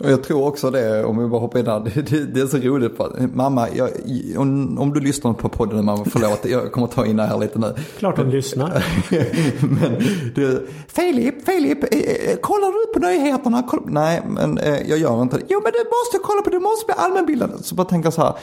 [0.01, 2.57] Och jag tror också det, om vi bara hoppar in där, det, det, är så
[2.57, 2.97] roligt.
[2.97, 3.91] På, mamma, jag,
[4.37, 7.59] om, om du lyssnar på podden mamma, förlåt, jag kommer ta in det här lite
[7.59, 7.75] nu.
[7.99, 8.85] Klart de lyssnar.
[9.81, 10.03] men
[10.35, 13.63] du, Filip, Filip, eh, eh, kollar du på nyheterna?
[13.63, 15.43] Koll, nej, men eh, jag gör inte det.
[15.49, 17.65] Jo, men du måste kolla på, du måste bli allmänbildad.
[17.65, 18.35] Så bara tänka så här.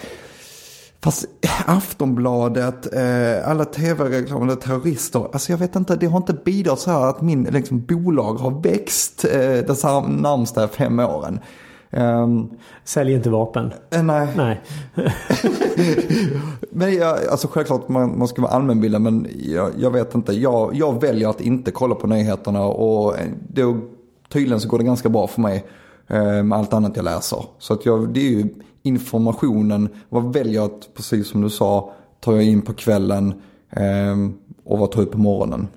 [1.04, 5.28] Fast eh, Aftonbladet, eh, alla tv-reklamer, terrorister.
[5.34, 8.62] Alltså jag vet inte, det har inte bidragit så här att min liksom, bolag har
[8.62, 11.40] växt eh, de närmsta fem åren.
[11.92, 12.50] Ehm,
[12.84, 13.74] Sälj inte vapen.
[13.90, 14.28] eh, nej.
[14.36, 14.62] Nej.
[16.72, 20.34] Men jag, alltså självklart man, man ska vara allmänbildad men jag, jag vet inte.
[20.34, 23.16] Jag, jag väljer att inte kolla på nyheterna och
[23.50, 23.78] då,
[24.30, 25.64] tydligen så går det ganska bra för mig eh,
[26.08, 27.46] Eh, med allt annat jag läser.
[27.60, 29.90] Så att jag, det är ju informationen.
[30.10, 33.34] Vad väljer jag att, precis som du sa, tar jag in på kvällen
[33.70, 34.16] eh,
[34.64, 35.68] och vad tar jag ut på morgonen.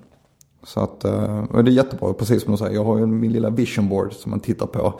[0.63, 2.75] Så att, eh, och det är jättebra, precis som du säger.
[2.75, 4.93] Jag har ju min lilla vision board som man tittar på.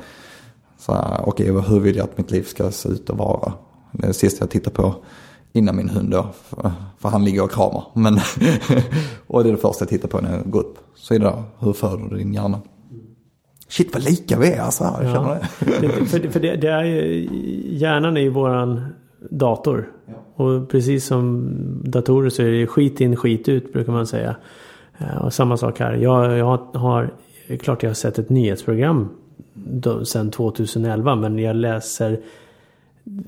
[0.77, 0.93] Så
[1.25, 3.53] okej, okej, hur vill jag att mitt liv ska se ut och vara?
[3.91, 4.95] Det är det sista jag tittar på
[5.53, 6.27] innan min hund då.
[6.43, 7.83] För, för han ligger och kramar.
[7.93, 8.13] Men
[9.27, 10.77] och det är det första jag tittar på när jag går upp.
[10.95, 12.61] Så är det där, hur föder du din hjärna?
[13.71, 14.83] Shit vad lika vi är alltså.
[14.83, 15.37] Jag Ja.
[15.59, 15.89] det.
[15.89, 17.27] För för det, det är ju,
[17.69, 18.85] hjärnan är ju våran
[19.29, 19.89] dator.
[20.35, 21.49] Och precis som
[21.83, 24.35] datorer så är det skit in skit ut brukar man säga.
[24.97, 25.93] Eh, Och samma sak här.
[25.93, 27.09] Jag, jag har,
[27.59, 29.09] klart jag har sett ett nyhetsprogram
[29.53, 31.15] då, sedan 2011.
[31.15, 32.19] Men jag läser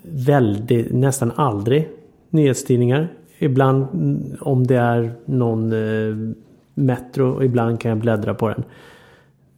[0.04, 1.90] väldigt, nästan aldrig
[2.30, 3.08] nyhetstidningar.
[3.38, 6.34] Ibland mm, om det är någon eh,
[6.74, 8.64] Metro ibland kan jag bläddra på den.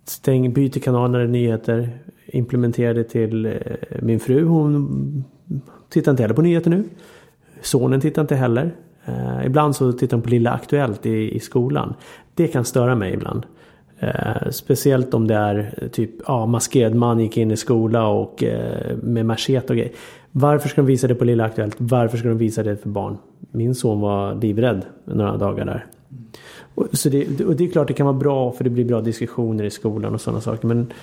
[0.05, 1.89] Stäng, byter kanal när det är nyheter.
[2.25, 3.51] Implementerade till eh,
[4.01, 4.43] min fru.
[4.43, 5.23] Hon
[5.89, 6.83] tittar inte heller på nyheter nu.
[7.61, 8.75] Sonen tittar inte heller.
[9.05, 11.93] Eh, ibland så tittar de på Lilla Aktuellt i, i skolan.
[12.33, 13.45] Det kan störa mig ibland.
[13.99, 18.43] Eh, speciellt om det är eh, typ ja, maskerad man gick in i skola och
[18.43, 19.91] eh, med machete och grejer.
[20.31, 21.75] Varför ska de visa det på Lilla Aktuellt?
[21.77, 23.17] Varför ska de visa det för barn?
[23.51, 25.85] Min son var livrädd några dagar där.
[26.11, 26.25] Mm.
[26.75, 29.01] Och, så det, och det är klart det kan vara bra för det blir bra
[29.01, 30.67] diskussioner i skolan och sådana saker.
[30.67, 30.93] Men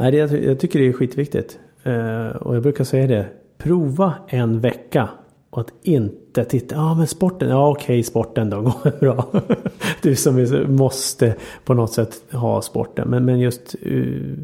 [0.00, 1.58] nej, det, jag, tycker det är skitviktigt.
[1.86, 3.26] Uh, och jag brukar säga det.
[3.58, 5.08] Prova en vecka
[5.50, 6.74] och att inte titta.
[6.74, 7.48] Ja men sporten.
[7.48, 9.42] Ja okej sporten då går bra.
[10.02, 13.08] du som är, måste på något sätt ha sporten.
[13.08, 14.36] Men, men just uh,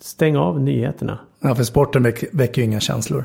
[0.00, 1.18] stäng av nyheterna.
[1.40, 3.24] Ja, för sporten väcker ju inga känslor.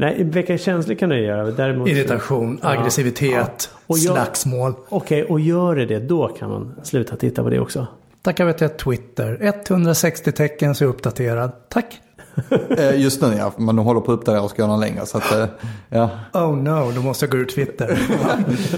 [0.00, 1.50] Nej, väcka känslor kan du göra.
[1.50, 4.74] Däremot, Irritation, Ja, aggressivitet, Och jag- slagsmål.
[4.88, 7.86] Okej, och gör det det, då kan man sluta titta på det också.
[8.22, 9.38] Tackar vi till Twitter.
[9.66, 11.50] 160 tecken så är jag uppdaterad.
[11.68, 12.00] Tack.
[12.78, 15.06] Eh, Just nu ja, men de håller på att uppdatera och ska göra den längre.
[15.06, 15.46] Så att, eh,
[15.88, 16.10] ja.
[16.32, 17.88] Oh no, då måste jag gå ur Twitter.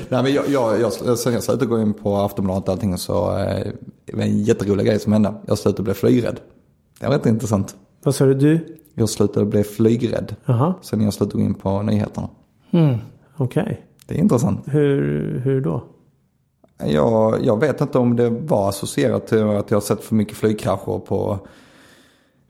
[0.08, 3.38] Nej, men jag, jag, jag, sen jag slutade gå in på Aftonbladet och allting så
[3.38, 3.66] eh,
[4.06, 5.34] det var en jätterolig grej som hände.
[5.46, 6.40] Jag slutade bli flygrädd.
[7.00, 7.74] Det var rätt intressant.
[8.04, 8.34] Vad sa du?
[8.34, 8.76] Du?
[8.94, 10.36] Jag slutade bli flygrädd.
[10.44, 12.28] Jaha, Sen jag slutade gå in på nyheterna.
[13.36, 13.86] okej.
[14.06, 14.60] Det är intressant.
[14.66, 15.84] Hur, hur då?
[16.84, 20.36] Jag, jag vet inte om det var associerat till att jag har sett för mycket
[20.36, 21.38] flygkrascher på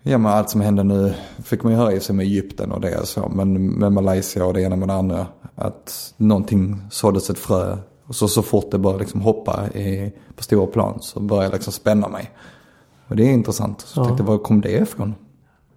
[0.02, 2.80] Ja men allt som hände nu fick man ju höra i sig med Egypten och
[2.80, 3.28] det så.
[3.34, 5.26] Men med Malaysia och det ena med det andra.
[5.54, 7.76] Att någonting såddes ett frö.
[8.04, 11.52] Och så, så fort det började liksom hoppa i, på stora plan så började jag
[11.52, 12.30] liksom spänna mig.
[13.08, 13.80] Och det är intressant.
[13.80, 14.02] Så Ja.
[14.02, 15.14] jag tänkte var kom det ifrån?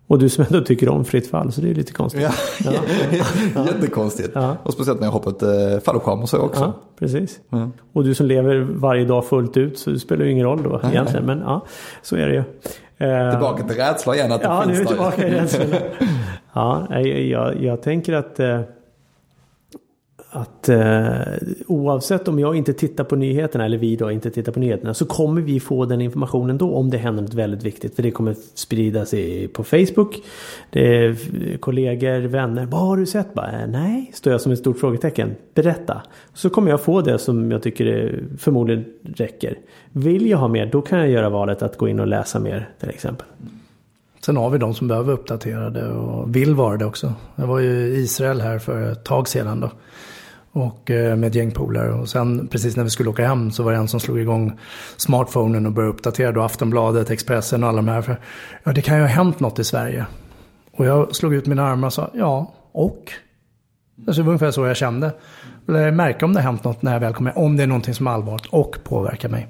[0.07, 2.21] Och du som ändå tycker om fritt fall, så det är lite konstigt.
[2.21, 2.71] Ja,
[3.65, 4.29] jättekonstigt.
[4.33, 4.57] Ja.
[4.63, 5.49] Och speciellt när jag hoppat eh,
[5.85, 6.61] fallskärm och så också.
[6.61, 7.39] Ja, precis.
[7.49, 7.69] Ja.
[7.93, 10.81] Och du som lever varje dag fullt ut så det spelar ju ingen roll då
[10.89, 11.25] egentligen.
[11.25, 11.65] Men ja,
[12.01, 12.43] så är det ju.
[13.07, 14.95] Eh, Tillbaka till rädsla igen att det Ja, nu är finns där.
[14.95, 15.67] tillbaka i rädslan.
[16.53, 18.59] Ja, jag, jag, jag tänker att eh,
[20.35, 21.19] att eh,
[21.67, 25.05] oavsett om jag inte tittar på nyheterna eller vi då inte tittar på nyheterna så
[25.05, 27.95] kommer vi få den informationen då om det händer något väldigt viktigt.
[27.95, 30.21] För det kommer spridas i, på Facebook.
[30.69, 31.17] Det är
[31.57, 32.65] kollegor, vänner.
[32.65, 33.33] Vad har du sett?
[33.33, 35.35] Bara, eh, Nej, står jag som ett stort frågetecken.
[35.53, 36.01] Berätta.
[36.33, 39.57] Så kommer jag få det som jag tycker eh, förmodligen räcker.
[39.91, 42.69] Vill jag ha mer då kan jag göra valet att gå in och läsa mer
[42.79, 43.27] till exempel.
[44.25, 47.13] Sen har vi de som behöver uppdaterade och vill vara det också.
[47.35, 49.71] Jag var ju i Israel här för ett tag sedan då.
[50.55, 51.93] Och eh, med ett gäng polare.
[51.93, 54.59] Och sen precis när vi skulle åka hem så var det en som slog igång
[54.97, 58.01] smartphonen och började uppdatera då Aftonbladet, Expressen och alla de här.
[58.01, 58.19] För,
[58.63, 60.05] ja, det kan ju ha hänt något i Sverige.
[60.71, 63.11] Och jag slog ut mina armar och sa ja, och?
[64.07, 65.11] Alltså, det var ungefär så jag kände.
[65.65, 67.93] Jag märka om det har hänt något när jag väl kommer Om det är någonting
[67.93, 69.47] som är allvarligt och påverkar mig.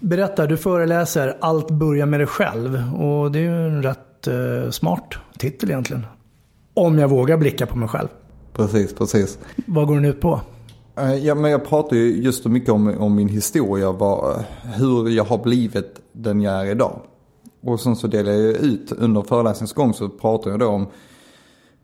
[0.00, 2.94] Berätta, du föreläser Allt börjar med dig själv.
[2.94, 6.06] Och det är ju en rätt eh, smart titel egentligen.
[6.74, 8.08] Om jag vågar blicka på mig själv.
[8.52, 9.38] Precis, precis.
[9.66, 10.40] Vad går den ut på?
[10.96, 14.44] Eh, Ja, men jag pratar ju just mycket om, om min historia, vad,
[14.76, 17.00] hur jag har blivit den jag är idag.
[17.62, 20.86] Och sen så delar jag ut, under föreläsningens gång så pratar jag då om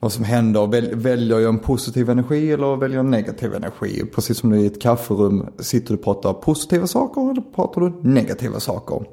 [0.00, 0.66] vad som händer.
[0.66, 4.02] Väl, väljer jag en positiv energi eller väljer jag en negativ energi?
[4.14, 7.92] Precis som du i ett kafferum sitter du och pratar positiva saker eller pratar du
[8.08, 9.04] negativa saker?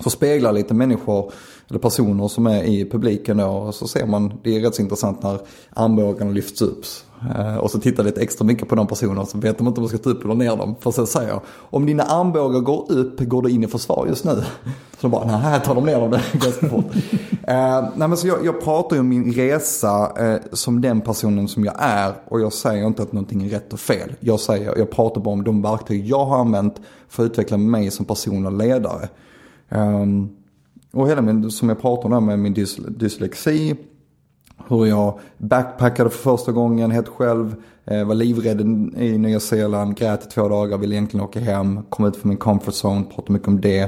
[0.00, 1.32] Så speglar lite människor
[1.68, 4.82] eller personer som är i publiken då och så ser man, det är rätt så
[4.82, 5.40] intressant när
[5.74, 6.84] armbågarna lyfts upp.
[7.36, 9.86] Eh, och så tittar lite extra mycket på de personerna så vet de inte om
[9.86, 10.74] de ska ta upp eller ner dem.
[10.80, 14.24] För sen säger jag, om dina armbågar går upp, går du in i försvar just
[14.24, 14.42] nu?
[15.00, 16.94] Så de bara, nej här tar de ner dem ganska fort.
[16.94, 21.48] uh, nej men så jag, jag pratar ju om min resa uh, som den personen
[21.48, 24.12] som jag är och jag säger inte att någonting är rätt och fel.
[24.20, 27.90] Jag, säger, jag pratar bara om de verktyg jag har använt för att utveckla mig
[27.90, 29.08] som person och ledare.
[29.68, 30.36] Um,
[30.92, 33.76] och hela min, som jag pratade om med min dys, dyslexi.
[34.68, 37.54] Hur jag backpackade för första gången helt själv.
[37.84, 38.60] Eh, var livrädd
[38.96, 41.82] i Nya Zeeland, grät i två dagar, ville egentligen åka hem.
[41.82, 43.80] Kom ut från min comfort zone, pratade mycket om det.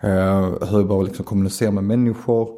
[0.00, 2.48] Eh, hur jag bara liksom kommunicerar med människor.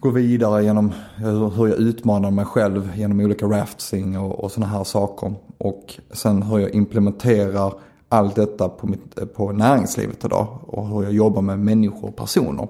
[0.00, 4.72] Gå vidare genom hur, hur jag utmanar mig själv genom olika rafting och, och sådana
[4.72, 5.34] här saker.
[5.58, 7.74] Och sen hur jag implementerar
[8.14, 10.58] allt detta på, mitt, på näringslivet idag.
[10.66, 12.68] Och hur jag jobbar med människor och personer.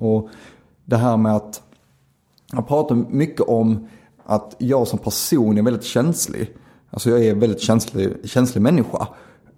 [0.00, 0.28] Och
[0.84, 1.62] det här med att
[2.52, 3.88] jag pratar mycket om
[4.24, 6.56] att jag som person är väldigt känslig.
[6.90, 9.08] Alltså jag är en väldigt känslig, känslig människa.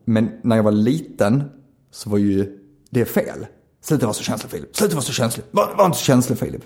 [0.05, 1.45] Men när jag var liten
[1.91, 2.59] så var ju
[2.91, 3.47] det fel.
[3.81, 4.77] Sluta vara så känslig Filip.
[4.77, 5.45] Sluta vara så känslig.
[5.51, 6.63] Var, var inte så känslig Filip.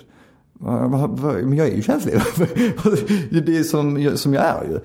[0.59, 2.13] Men jag är ju känslig.
[3.45, 4.79] det är som, som jag är ju.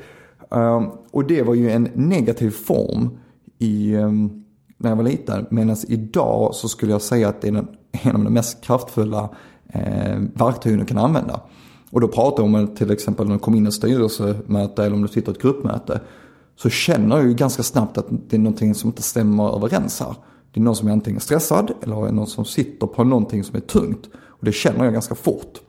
[0.58, 3.18] Ehm, och det var ju en negativ form
[3.58, 4.44] i, ehm,
[4.76, 5.46] när jag var liten.
[5.50, 9.28] Medan idag så skulle jag säga att det är den, en av de mest kraftfulla
[9.68, 11.40] eh, verktygen du kan använda.
[11.90, 14.96] Och då pratar jag om till exempel när du kommer in i ett styrelsemöte eller
[14.96, 16.00] om du sitter i ett gruppmöte.
[16.56, 20.14] Så känner jag ju ganska snabbt att det är någonting som inte stämmer överens här.
[20.52, 23.60] Det är någon som är antingen stressad eller någon som sitter på någonting som är
[23.60, 24.06] tungt.
[24.14, 25.60] Och det känner jag ganska fort.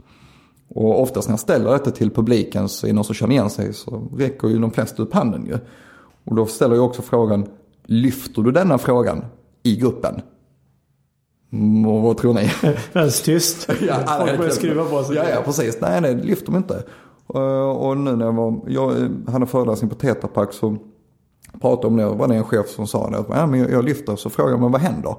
[0.70, 3.50] Och oftast när jag ställer detta till publiken så är det någon som känner igen
[3.50, 5.58] sig så räcker ju de flesta upp handen ju.
[6.26, 7.48] Och då ställer jag också frågan,
[7.90, 9.26] lyfter du denna frågan
[9.64, 10.22] i gruppen?
[11.88, 12.52] Och vad tror ni?
[12.94, 13.64] Väldigt tyst.
[13.64, 15.16] Folk börjar skruva på sig.
[15.16, 15.78] Ja, ja, precis.
[15.82, 16.84] Nej, nej, det lyfter de inte.
[17.28, 20.78] Och, och nu när jag var, jag hade föreläsning på Tetrapack så
[21.62, 23.18] pratade om det och var det en chef som sa det.
[23.18, 25.16] Att, ja, men jag, jag lyfter så frågar jag men vad händer?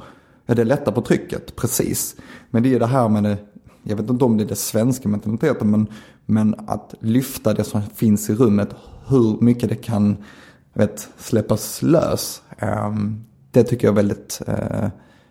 [0.46, 2.16] Ja, det lättar på trycket, precis.
[2.50, 3.36] Men det är det här med det,
[3.82, 5.86] jag vet inte om det är det svenska mentaliteten, men,
[6.26, 8.74] men att lyfta det som finns i rummet,
[9.08, 10.16] hur mycket det kan
[10.74, 12.42] vet, släppas lös.
[12.60, 14.88] Ehm, det tycker jag är väldigt eh,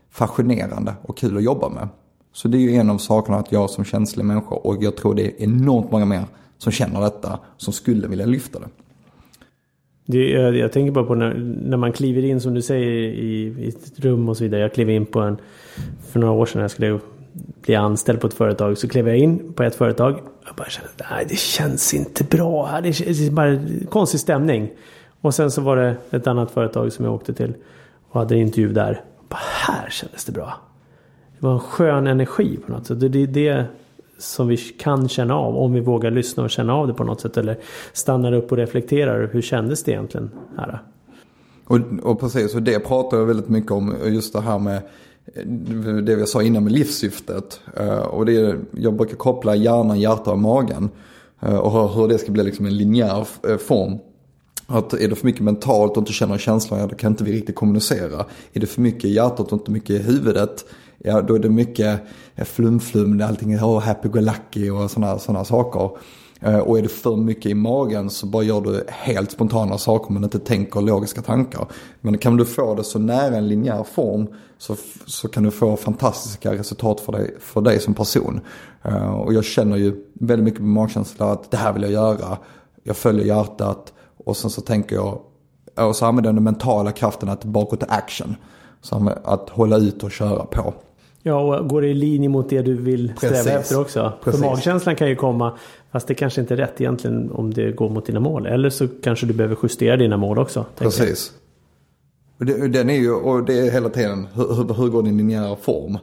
[0.09, 1.87] fascinerande och kul att jobba med.
[2.33, 5.15] Så det är ju en av sakerna att jag som känslig människa och jag tror
[5.15, 6.23] det är enormt många mer
[6.57, 8.67] som känner detta som skulle vilja lyfta det.
[10.05, 13.55] Det, jag, jag tänker bara på när, när man kliver in som du säger i,
[13.59, 14.61] i ett rum och så vidare.
[14.61, 15.37] Jag klev in på en,
[16.11, 16.99] för några år sedan när jag skulle
[17.61, 18.77] bli anställd på ett företag.
[18.77, 20.19] Så klev jag in på ett företag.
[20.45, 22.81] Jag bara kände, nej det känns inte bra här.
[22.81, 24.69] Det det är bara konstig stämning.
[25.21, 27.53] Och sen så var det ett annat företag som jag åkte till.
[28.09, 29.01] Och hade en intervju där.
[29.29, 30.53] Bara, här kändes det bra.
[31.39, 32.99] Det var en skön energi på något sätt.
[32.99, 33.65] Det är det
[34.17, 37.21] som vi kan känna av om vi vågar lyssna och känna av det på något
[37.21, 37.37] sätt.
[37.37, 37.57] Eller
[37.93, 39.29] stannar upp och reflekterar.
[39.33, 40.79] Hur kändes det egentligen här?
[41.65, 43.95] Och, och precis, och det pratar jag väldigt mycket om.
[44.05, 44.81] Just det här med
[46.03, 47.61] det vi sa innan med livssyftet.
[47.77, 50.89] Eh, och det är, jag brukar koppla hjärnan, hjärta och magen.
[51.39, 53.99] Eh, och hur det ska bli liksom en linjär eh, form.
[54.71, 57.31] Att är det för mycket mentalt och inte känner känslan, ja då kan inte vi
[57.31, 58.25] riktigt kommunicera.
[58.53, 60.65] Är det för mycket i hjärtat och inte mycket i huvudet,
[60.97, 62.01] ja då är det mycket
[62.35, 65.89] eh, flum-flum, allting är oh, happy-go-lucky och sådana såna saker.
[66.41, 70.13] Eh, och är det för mycket i magen så bara gör du helt spontana saker
[70.13, 71.67] men inte tänker logiska tankar.
[72.01, 75.77] Men kan du få det så nära en linjär form så, så kan du få
[75.77, 78.41] fantastiska resultat för dig, för dig som person.
[78.83, 82.37] Eh, och jag känner ju väldigt mycket på magkänsla att det här vill jag göra.
[82.83, 83.93] Jag följer hjärtat
[84.29, 85.19] och sen så tänker jag,
[85.75, 88.35] och så använder jag den mentala kraften att till action.
[88.81, 90.73] Så att hålla ut och köra på.
[91.23, 93.51] Ja, och går det i linje mot det du vill sträva Precis.
[93.51, 94.13] efter också.
[94.23, 94.41] Precis.
[94.41, 95.57] För magkänslan kan ju komma,
[95.91, 98.45] fast det kanske inte är rätt egentligen om det går mot dina mål.
[98.45, 100.65] Eller så kanske du behöver justera dina mål också.
[100.77, 101.31] Precis.
[102.69, 105.97] Den är ju, och det är hela tiden, hur, hur går din linjära form?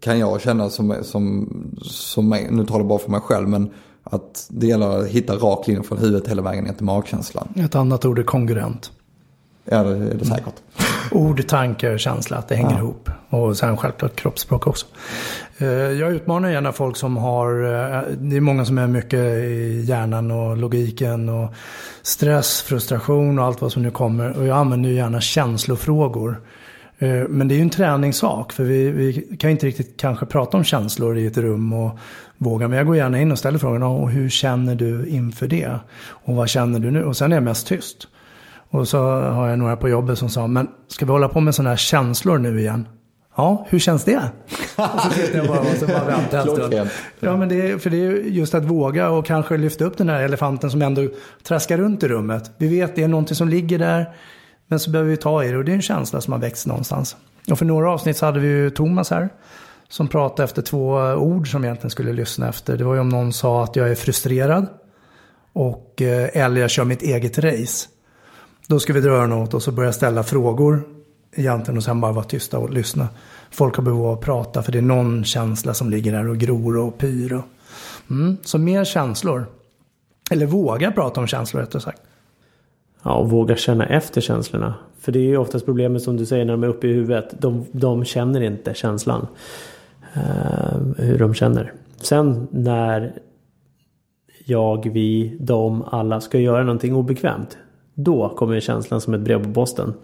[0.00, 1.48] Kan jag känna som, som,
[1.82, 3.70] som mig, nu talar jag bara för mig själv, men
[4.04, 7.48] att det gäller att hitta rak linje från huvudet hela vägen ner till magkänslan.
[7.56, 8.90] Ett annat ord är kongruent.
[9.64, 10.54] Ja, det är det säkert.
[11.10, 12.78] Ord, tanke, känsla, att det hänger ja.
[12.78, 13.10] ihop.
[13.28, 14.86] Och sen självklart kroppsspråk också.
[15.58, 19.84] Eh, jag utmanar gärna folk som har, eh, det är många som är mycket i
[19.88, 21.54] hjärnan och logiken och
[22.02, 24.38] stress, frustration och allt vad som nu kommer.
[24.38, 26.40] Och jag använder ju gärna känslofrågor.
[26.98, 30.56] Eh, men det är ju en träningssak för vi, vi kan inte riktigt kanske prata
[30.56, 31.98] om känslor i ett rum och
[32.42, 32.68] våga.
[32.68, 35.70] Men jag går gärna in och ställer frågan, och hur känner du inför det?
[36.06, 37.04] Och vad känner du nu?
[37.04, 38.08] Och sen är jag mest tyst.
[38.70, 41.54] Och så har jag några på jobbet som sa, men ska vi hålla på med
[41.54, 42.88] sådana här känslor nu igen?
[43.36, 44.22] Ja, hur känns det?
[44.76, 46.90] och så tittar jag bara och så bara väntar en stund.
[47.20, 50.08] Ja, men det är, för det är just att våga och kanske lyfta upp den
[50.08, 51.08] här elefanten som ändå
[51.42, 52.50] traskar runt i rummet.
[52.58, 54.14] Vi vet det är någonting som ligger där,
[54.66, 56.66] men så behöver vi ta i det och det är en känsla som har växt
[56.66, 57.16] någonstans.
[57.50, 59.28] Och för några avsnitt så hade vi ju Thomas här
[59.92, 62.76] som pratade efter två ord som egentligen skulle lyssna efter.
[62.76, 64.66] Det var ju om någon sa att jag är frustrerad
[65.52, 67.88] och eh, eller jag kör mitt eget race.
[68.66, 70.82] Då ska vi dra öronen åt och så börja ställa frågor
[71.32, 73.08] egentligen och sen bara vara tysta och lyssna.
[73.50, 76.38] Folk har behov av att prata för det är någon känsla som ligger där och
[76.38, 77.32] gror och pyr.
[77.32, 77.44] Och...
[78.10, 78.36] Mm.
[78.42, 79.46] Så mer känslor.
[80.30, 82.02] Eller våga prata om känslor rättare sagt.
[83.02, 84.74] Ja, och våga känna efter känslorna.
[85.00, 87.34] För det är ju oftast problemet som du säger när de är uppe i huvudet.
[87.38, 89.26] De, de känner inte känslan.
[90.14, 91.72] Eh, hur de känner.
[91.96, 93.12] Sen när
[94.44, 97.58] jag, vi, de, alla ska göra någonting obekvämt.
[97.94, 99.94] Då kommer känslan som ett brev på posten.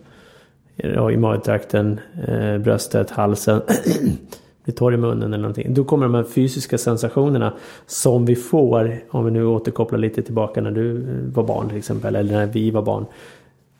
[1.12, 3.62] I magtrakten, eh, bröstet, halsen.
[4.64, 5.74] blir torr i munnen eller någonting.
[5.74, 7.52] Då kommer de här fysiska sensationerna
[7.86, 11.78] som vi får, om vi nu återkopplar lite tillbaka när du eh, var barn till
[11.78, 13.06] exempel, eller när vi var barn.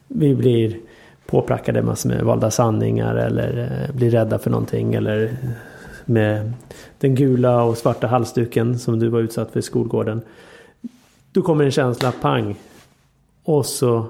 [0.09, 0.77] Vi blir
[1.27, 5.37] påprackade massor med valda sanningar eller blir rädda för någonting eller
[6.09, 6.53] med
[6.99, 10.21] den gula och svarta halsduken som du var utsatt för i skolgården.
[11.33, 12.57] Då kommer en känsla, pang.
[13.45, 14.07] Och så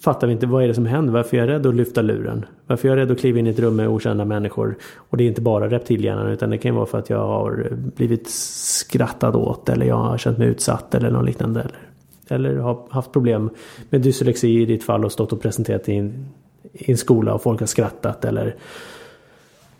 [0.00, 1.12] fattar vi inte vad är det som händer.
[1.12, 2.44] Varför är jag rädd att lyfta luren?
[2.66, 4.76] Varför är jag rädd att kliva in i ett rum med okända människor?
[4.96, 8.30] Och det är inte bara reptilhjärnan utan det kan vara för att jag har blivit
[8.30, 11.60] skrattad åt eller jag har känt mig utsatt eller något liknande.
[11.60, 13.50] Eller, eller har haft problem
[13.90, 16.26] med dyslexi i ditt fall och stått och presenterat i en,
[16.72, 18.56] i en skola och folk har skrattat eller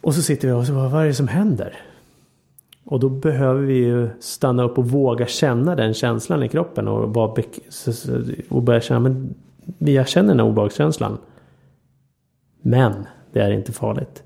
[0.00, 1.76] och så sitter vi och så vad är det som händer?
[2.84, 7.08] Och då behöver vi ju stanna upp och våga känna den känslan i kroppen och,
[7.08, 7.42] bara
[8.48, 9.34] och börja känna men
[9.78, 11.18] jag känner den här obehagskänslan.
[12.62, 14.22] Men det är inte farligt.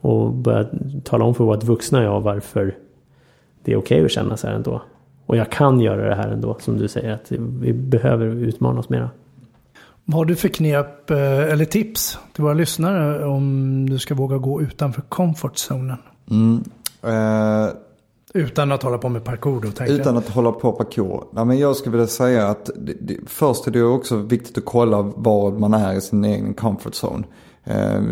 [0.00, 0.66] Och börja
[1.04, 2.76] tala om för vårt vuxna jag varför
[3.62, 4.82] det är okej okay att känna så här ändå.
[5.26, 8.88] Och jag kan göra det här ändå, som du säger, att vi behöver utmana oss
[8.88, 9.10] mera.
[10.04, 11.18] Vad har du för knep eh,
[11.52, 15.98] eller tips till våra lyssnare om du ska våga gå utanför comfortzonen?
[16.30, 16.64] Mm.
[17.02, 17.72] Eh,
[18.34, 19.70] utan att hålla på med parkour då?
[19.70, 21.24] Tänker utan att hålla på parkour.
[21.30, 24.64] Nej, men jag skulle vilja säga att det, det, först är det också viktigt att
[24.64, 27.24] kolla var man är i sin egen comfort zone.
[27.24, 27.26] Eh,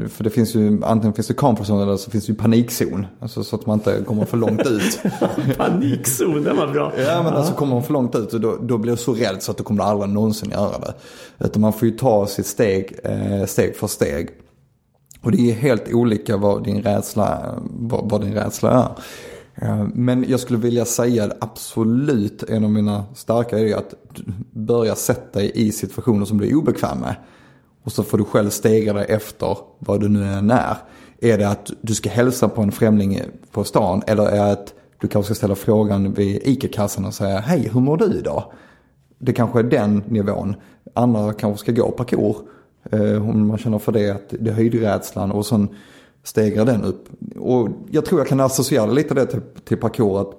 [0.08, 3.06] för det finns ju, antingen finns det comfort zone eller så finns det ju panikzon.
[3.20, 5.00] Alltså så att man inte kommer för långt ut.
[5.56, 6.92] panikzon, det var bra.
[6.98, 9.42] Ja men alltså kommer man för långt ut och då, då blir du så rädd
[9.42, 10.94] så att du kommer aldrig någonsin göra det.
[11.44, 14.28] Utan man får ju ta sitt steg, eh, steg för steg.
[15.22, 18.88] Och det är helt olika vad din rädsla, vad, vad din rädsla är.
[19.66, 23.94] Eh, men jag skulle vilja säga absolut en av mina starka är att
[24.52, 27.14] börja sätta dig i situationer som du är obekväm med.
[27.82, 30.76] Och så får du själv stegra dig efter vad du nu än är.
[31.20, 33.20] Är det att du ska hälsa på en främling
[33.50, 37.38] på stan eller är det att du kanske ska ställa frågan vid ICA-kassan och säga
[37.38, 38.44] hej hur mår du idag?
[39.18, 40.54] Det kanske är den nivån.
[40.94, 42.36] Andra kanske ska gå parkour.
[42.90, 45.68] Eh, om man känner för det, att det är höjdrädslan och sen
[46.22, 47.08] stegrar den upp.
[47.36, 50.20] Och jag tror jag kan associera lite det till, till parkour.
[50.20, 50.30] Att,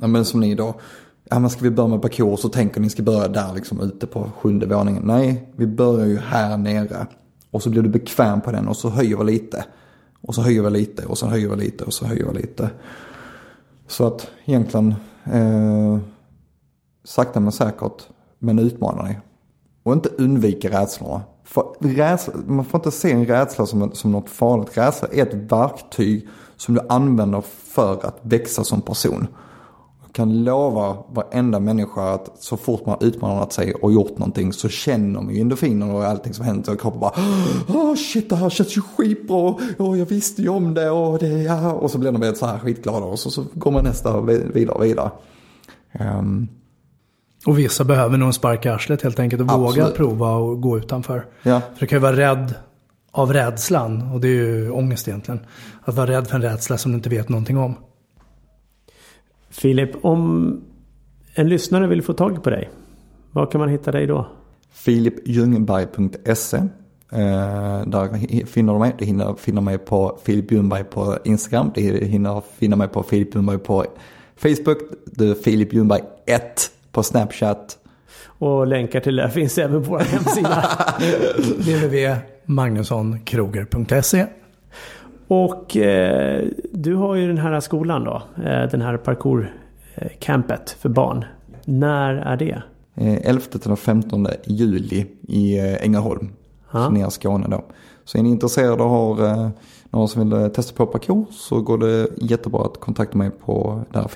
[0.00, 0.74] ja, men som ni då,
[1.32, 4.06] ja men ska vi börja med parkour så tänker ni ska börja där liksom ute
[4.06, 5.02] på sjunde våningen.
[5.04, 7.06] Nej, vi börjar ju här nere.
[7.50, 9.64] Och så blir du bekväm på den och så höjer vi lite.
[10.20, 12.70] Och så höjer vi lite och så höjer vi lite och så höjer vi lite.
[13.86, 15.98] Så att egentligen eh,
[17.04, 18.08] sakta men säkert
[18.38, 19.20] men utmana dig.
[19.82, 21.22] Och inte undvika rädslorna.
[21.44, 24.78] För rädsla, man får inte se en rädsla som, som något farligt.
[24.78, 29.26] Rädsla är ett verktyg som du använder för att växa som person.
[30.12, 35.20] Kan lova varenda människa att så fort man utmanat sig och gjort någonting så känner
[35.20, 36.72] man ju endorfiner och allting som händer.
[36.72, 37.12] Och kroppen bara
[37.68, 39.54] Åh shit det här känns ju skitbra.
[39.78, 41.72] Oh, jag visste ju om det och det ja.
[41.72, 44.84] Och så blir de så här skitglada och så, så går man nästa vidare och
[44.84, 45.10] vidare.
[46.00, 46.48] Um,
[47.46, 49.84] och vissa behöver nog en spark i arslet helt enkelt och Absolut.
[49.84, 51.26] våga prova och gå utanför.
[51.42, 51.60] Ja.
[51.60, 52.54] För du kan ju vara rädd
[53.12, 55.40] av rädslan och det är ju ångest egentligen.
[55.84, 57.74] Att vara rädd för en rädsla som du inte vet någonting om.
[59.52, 60.60] Filip, om
[61.34, 62.70] en lyssnare vill få tag på dig,
[63.30, 64.26] var kan man hitta dig då?
[64.72, 66.66] filipljungberg.se eh,
[67.86, 68.94] Där finner du mig.
[68.98, 71.70] Du hinner finna mig på Filip Ljungberg på Instagram.
[71.74, 73.84] Du hinner finna mig på Filip Ljungberg på
[74.36, 74.78] Facebook.
[75.04, 77.78] Du är Filip Ljungberg 1 på Snapchat.
[78.24, 80.64] Och länkar till det finns även på vår hemsida.
[81.58, 84.26] www.magnussonkroger.se
[85.32, 88.22] Och eh, du har ju den här skolan då.
[88.44, 91.24] Eh, den här parkourcampet för barn.
[91.64, 92.62] När är det?
[92.94, 96.32] Eh, 11 till 15 juli i eh, Ängelholm.
[96.72, 97.64] Så nere i Skåne då.
[98.04, 99.48] Så är ni intresserade och har eh,
[99.90, 103.82] någon som vill eh, testa på parkour så går det jättebra att kontakta mig på
[103.92, 104.08] där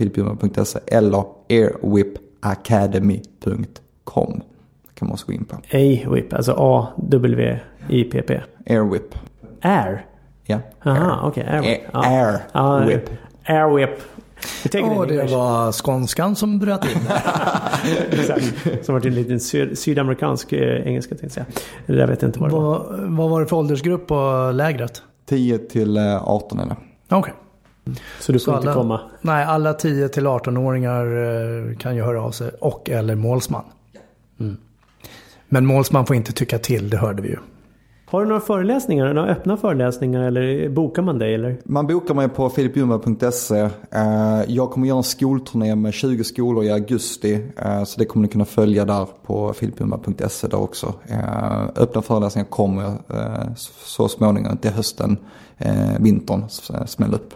[0.86, 4.40] eller airwhip academy.com.
[4.94, 5.56] kan man också gå in på.
[5.56, 8.40] A-whip, alltså A-W-I-P-P.
[8.66, 9.14] Airwhip.
[9.60, 10.06] Air?
[10.46, 10.58] Ja.
[10.84, 11.44] Aha, okej.
[11.44, 11.54] Okay.
[11.54, 11.80] Airwhip.
[11.92, 12.78] Air, ja.
[12.78, 13.10] Airwhip.
[13.44, 13.90] Airwhip.
[14.74, 16.90] Åh, oh, det var skånskan som bröt in
[18.10, 18.54] Exakt.
[18.86, 21.46] Som var en liten syd sydamerikansk eh, engelska tänkte jag säga.
[21.86, 22.86] Det där vet jag inte vad det var.
[23.08, 25.02] Vad var det för åldersgrupp på lägret?
[25.28, 26.76] 10 till 18 eller?
[27.08, 27.18] Okej.
[27.18, 27.32] Okay.
[28.20, 29.00] Så du får så inte alla, komma?
[29.20, 31.06] Nej, alla 10 till 18-åringar
[31.70, 32.50] eh, kan ju höra av sig.
[32.60, 33.64] Och eller målsman.
[34.40, 34.56] Mm.
[35.48, 37.38] Men målsman får inte tycka till, det hörde vi ju.
[38.08, 39.14] Har du några föreläsningar?
[39.14, 41.34] Några öppna föreläsningar eller bokar man dig?
[41.34, 41.56] Eller?
[41.64, 43.60] Man bokar mig på filipjumba.se.
[43.90, 47.44] Eh, jag kommer göra en skolturné med 20 skolor i augusti.
[47.56, 50.94] Eh, så det kommer ni kunna följa där på filipjumba.se där också.
[51.76, 52.92] Öppna föreläsningar kommer
[53.84, 55.16] så småningom till hösten,
[56.00, 56.44] vintern
[56.86, 57.34] smäller upp.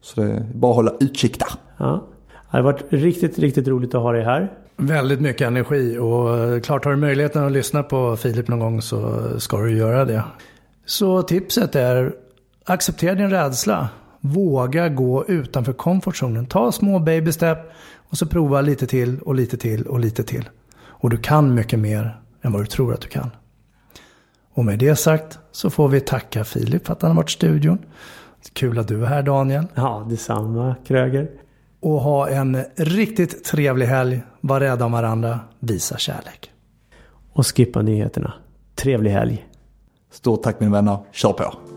[0.00, 1.48] Så det är bara att hålla utkik där.
[1.76, 2.04] Ja.
[2.50, 4.52] Det har varit riktigt, riktigt roligt att ha dig här.
[4.86, 8.82] Väldigt mycket energi och eh, klart har du möjligheten att lyssna på Filip någon gång
[8.82, 10.24] så ska du göra det.
[10.86, 12.14] Så tipset är
[12.64, 13.88] acceptera din rädsla.
[14.20, 16.46] Våga gå utanför komfortzonen.
[16.46, 17.58] Ta små baby step
[17.96, 20.48] och så prova lite till och lite till och lite till.
[20.84, 23.30] Och du kan mycket mer än vad du tror att du kan.
[24.54, 27.32] Och med det sagt så får vi tacka Filip för att han har varit i
[27.32, 27.78] studion.
[28.52, 29.64] Kul att du är här Daniel.
[29.74, 31.28] Ja, detsamma Kröger.
[31.82, 34.22] Och ha en riktigt trevlig helg.
[34.40, 35.40] Var rädda om varandra.
[35.58, 36.50] Visa kärlek.
[37.32, 38.34] Och skippa nyheterna.
[38.74, 39.46] Trevlig helg.
[40.10, 40.98] Stort tack mina vänner.
[41.12, 41.71] Kör på.